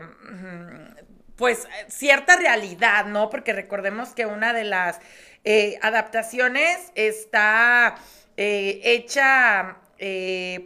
pues 1.35 1.67
cierta 1.89 2.37
realidad, 2.37 3.05
¿no? 3.05 3.29
Porque 3.29 3.51
recordemos 3.51 4.09
que 4.09 4.25
una 4.25 4.53
de 4.53 4.63
las 4.63 4.99
eh, 5.43 5.77
adaptaciones 5.81 6.91
está 6.95 7.95
hecha, 8.37 9.77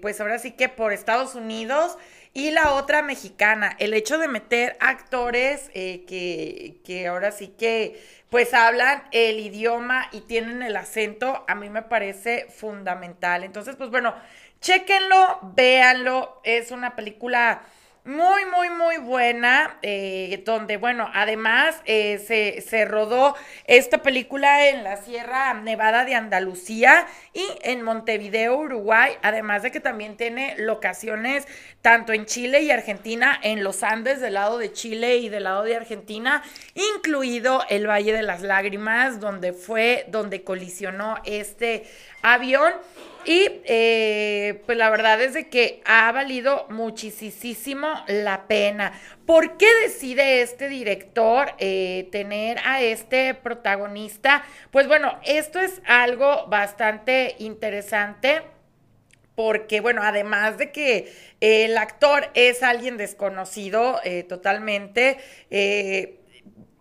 pues 0.02 0.20
ahora 0.22 0.40
sí 0.40 0.52
que 0.52 0.70
por 0.70 0.92
Estados 0.92 1.36
Unidos 1.36 1.98
y 2.34 2.52
la 2.52 2.74
otra 2.74 3.02
mexicana, 3.02 3.76
el 3.80 3.94
hecho 3.94 4.18
de 4.18 4.28
meter 4.28 4.78
actores 4.80 5.72
eh, 5.74 6.06
que, 6.08 6.80
que 6.86 7.08
ahora 7.08 7.32
sí 7.32 7.48
que 7.48 8.02
pues 8.30 8.54
hablan 8.54 9.04
el 9.12 9.40
idioma 9.40 10.08
y 10.12 10.22
tienen 10.22 10.62
el 10.62 10.76
acento, 10.76 11.44
a 11.48 11.56
mí 11.56 11.70
me 11.70 11.82
parece 11.82 12.48
fundamental. 12.50 13.44
Entonces, 13.44 13.76
pues 13.76 13.90
bueno, 13.90 14.14
chéquenlo, 14.62 15.40
véanlo, 15.56 16.40
es 16.44 16.72
una 16.72 16.96
película 16.96 17.64
muy, 18.10 18.44
muy, 18.46 18.72
muy 18.72 18.98
buena, 18.98 19.78
eh, 19.84 20.42
donde, 20.44 20.78
bueno, 20.78 21.08
además 21.14 21.80
eh, 21.86 22.18
se, 22.18 22.62
se, 22.62 22.84
rodó 22.86 23.36
esta 23.66 24.00
película 24.00 24.68
en 24.68 24.84
la 24.84 24.98
Sierra 24.98 25.54
Nevada 25.54 26.06
de 26.06 26.16
Andalucía 26.16 27.06
y 27.34 27.46
en 27.62 27.84
Montevideo, 27.84 28.58
Uruguay, 28.58 29.14
además 29.22 29.62
de 29.62 29.70
que 29.70 29.80
también 29.80 30.18
tiene 30.18 30.56
locaciones 30.58 31.48
tanto 31.84 32.12
en 32.12 32.26
Chile 32.26 32.62
y 32.62 32.72
Argentina, 32.72 33.40
en 33.44 33.64
los 33.64 33.84
Andes 33.84 34.20
del 34.20 34.34
lado 34.34 34.58
de 34.58 34.74
Chile 34.74 35.18
y 35.18 35.30
del 35.30 35.44
lado 35.44 35.62
de 35.62 35.76
Argentina, 35.76 36.42
incluido 36.96 37.64
el 37.70 37.88
Valle 37.88 38.12
de 38.12 38.24
las 38.24 38.42
Lágrimas, 38.42 39.20
donde 39.20 39.54
fue, 39.54 40.06
donde 40.08 40.44
colisionó 40.44 41.18
este 41.26 41.84
avión. 42.24 42.74
Y 43.26 43.62
eh, 43.66 44.62
pues 44.66 44.78
la 44.78 44.90
verdad 44.90 45.22
es 45.22 45.34
de 45.34 45.50
que 45.50 45.82
ha 45.86 46.12
valido 46.12 46.66
muchísimo 46.70 47.88
la 48.08 48.48
pena. 48.48 48.94
¿Por 49.26 49.58
qué 49.58 49.68
decide 49.84 50.42
este 50.42 50.70
director 50.70 51.54
eh, 51.60 52.08
tener 52.12 52.60
a 52.66 52.82
este 52.82 53.34
protagonista? 53.34 54.44
Pues 54.72 54.88
bueno, 54.88 55.20
esto 55.26 55.60
es 55.60 55.82
algo 55.86 56.48
bastante 56.48 57.36
interesante 57.40 58.42
porque, 59.36 59.80
bueno, 59.80 60.02
además 60.04 60.58
de 60.58 60.72
que 60.72 61.14
el 61.40 61.78
actor 61.78 62.30
es 62.34 62.62
alguien 62.62 62.98
desconocido 62.98 64.02
eh, 64.04 64.24
totalmente, 64.24 65.18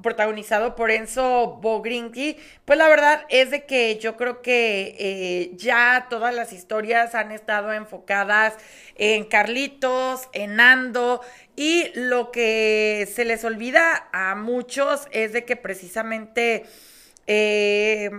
protagonizado 0.09 0.75
por 0.75 0.91
Enzo 0.91 1.59
Bogrinki, 1.61 2.39
pues 2.65 2.79
la 2.79 2.89
verdad 2.89 3.27
es 3.29 3.51
de 3.51 3.67
que 3.67 3.99
yo 3.99 4.17
creo 4.17 4.41
que 4.41 4.97
eh, 4.99 5.51
ya 5.55 6.07
todas 6.09 6.35
las 6.35 6.55
historias 6.55 7.15
han 7.15 7.31
estado 7.31 7.75
enfocadas 7.75 8.55
en 8.95 9.27
Carlitos, 9.27 10.31
en 10.33 10.57
Nando, 10.57 11.21
y 11.57 11.91
lo 11.95 12.31
que 12.31 13.07
se 13.15 13.27
les 13.27 13.45
olvida 13.45 14.09
a 14.13 14.35
muchos 14.35 15.09
es 15.11 15.35
de 15.35 15.45
que 15.45 15.57
precisamente 15.57 16.65
eh, 17.27 18.11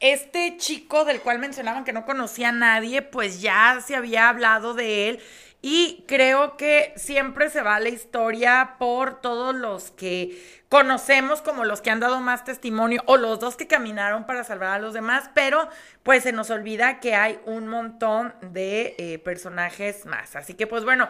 este 0.00 0.56
chico 0.56 1.04
del 1.04 1.20
cual 1.20 1.40
mencionaban 1.40 1.84
que 1.84 1.92
no 1.92 2.06
conocía 2.06 2.48
a 2.48 2.52
nadie, 2.52 3.02
pues 3.02 3.42
ya 3.42 3.82
se 3.86 3.96
había 3.96 4.30
hablado 4.30 4.72
de 4.72 5.10
él 5.10 5.20
y 5.64 6.04
creo 6.08 6.56
que 6.56 6.92
siempre 6.96 7.48
se 7.48 7.62
va 7.62 7.78
la 7.78 7.88
historia 7.88 8.74
por 8.80 9.20
todos 9.20 9.54
los 9.54 9.92
que 9.92 10.36
conocemos 10.68 11.40
como 11.40 11.64
los 11.64 11.80
que 11.80 11.90
han 11.90 12.00
dado 12.00 12.20
más 12.20 12.44
testimonio 12.44 13.00
o 13.06 13.16
los 13.16 13.38
dos 13.38 13.56
que 13.56 13.68
caminaron 13.68 14.26
para 14.26 14.42
salvar 14.42 14.70
a 14.70 14.78
los 14.80 14.92
demás, 14.92 15.30
pero 15.34 15.68
pues 16.02 16.24
se 16.24 16.32
nos 16.32 16.50
olvida 16.50 16.98
que 16.98 17.14
hay 17.14 17.38
un 17.46 17.68
montón 17.68 18.34
de 18.40 18.96
eh, 18.98 19.18
personajes 19.20 20.04
más. 20.04 20.34
Así 20.34 20.54
que 20.54 20.66
pues 20.66 20.84
bueno, 20.84 21.08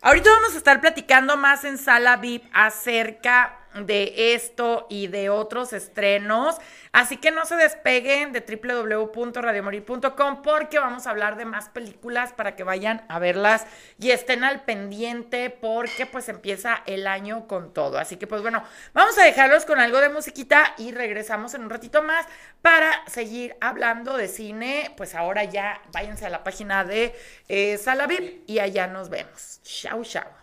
ahorita 0.00 0.30
vamos 0.30 0.54
a 0.56 0.58
estar 0.58 0.80
platicando 0.80 1.36
más 1.36 1.62
en 1.64 1.78
Sala 1.78 2.16
VIP 2.16 2.44
acerca 2.52 3.61
de 3.74 4.34
esto 4.34 4.86
y 4.90 5.06
de 5.06 5.30
otros 5.30 5.72
estrenos. 5.72 6.56
Así 6.92 7.16
que 7.16 7.30
no 7.30 7.46
se 7.46 7.56
despeguen 7.56 8.32
de 8.32 8.40
www.radiomorir.com 8.40 10.42
porque 10.42 10.78
vamos 10.78 11.06
a 11.06 11.10
hablar 11.10 11.36
de 11.36 11.44
más 11.44 11.68
películas 11.70 12.32
para 12.32 12.54
que 12.54 12.64
vayan 12.64 13.04
a 13.08 13.18
verlas 13.18 13.66
y 13.98 14.10
estén 14.10 14.44
al 14.44 14.64
pendiente 14.64 15.50
porque 15.50 16.06
pues 16.06 16.28
empieza 16.28 16.82
el 16.86 17.06
año 17.06 17.48
con 17.48 17.72
todo. 17.72 17.98
Así 17.98 18.16
que 18.16 18.26
pues 18.26 18.42
bueno, 18.42 18.62
vamos 18.92 19.16
a 19.18 19.24
dejarlos 19.24 19.64
con 19.64 19.78
algo 19.78 20.00
de 20.00 20.10
musiquita 20.10 20.74
y 20.76 20.92
regresamos 20.92 21.54
en 21.54 21.62
un 21.62 21.70
ratito 21.70 22.02
más 22.02 22.26
para 22.60 23.06
seguir 23.06 23.56
hablando 23.60 24.16
de 24.16 24.28
cine. 24.28 24.92
Pues 24.96 25.14
ahora 25.14 25.44
ya 25.44 25.80
váyanse 25.92 26.26
a 26.26 26.30
la 26.30 26.44
página 26.44 26.84
de 26.84 27.14
eh, 27.48 27.78
y 28.46 28.58
allá 28.58 28.86
nos 28.86 29.08
vemos. 29.08 29.60
Chao, 29.62 30.04
chao. 30.04 30.42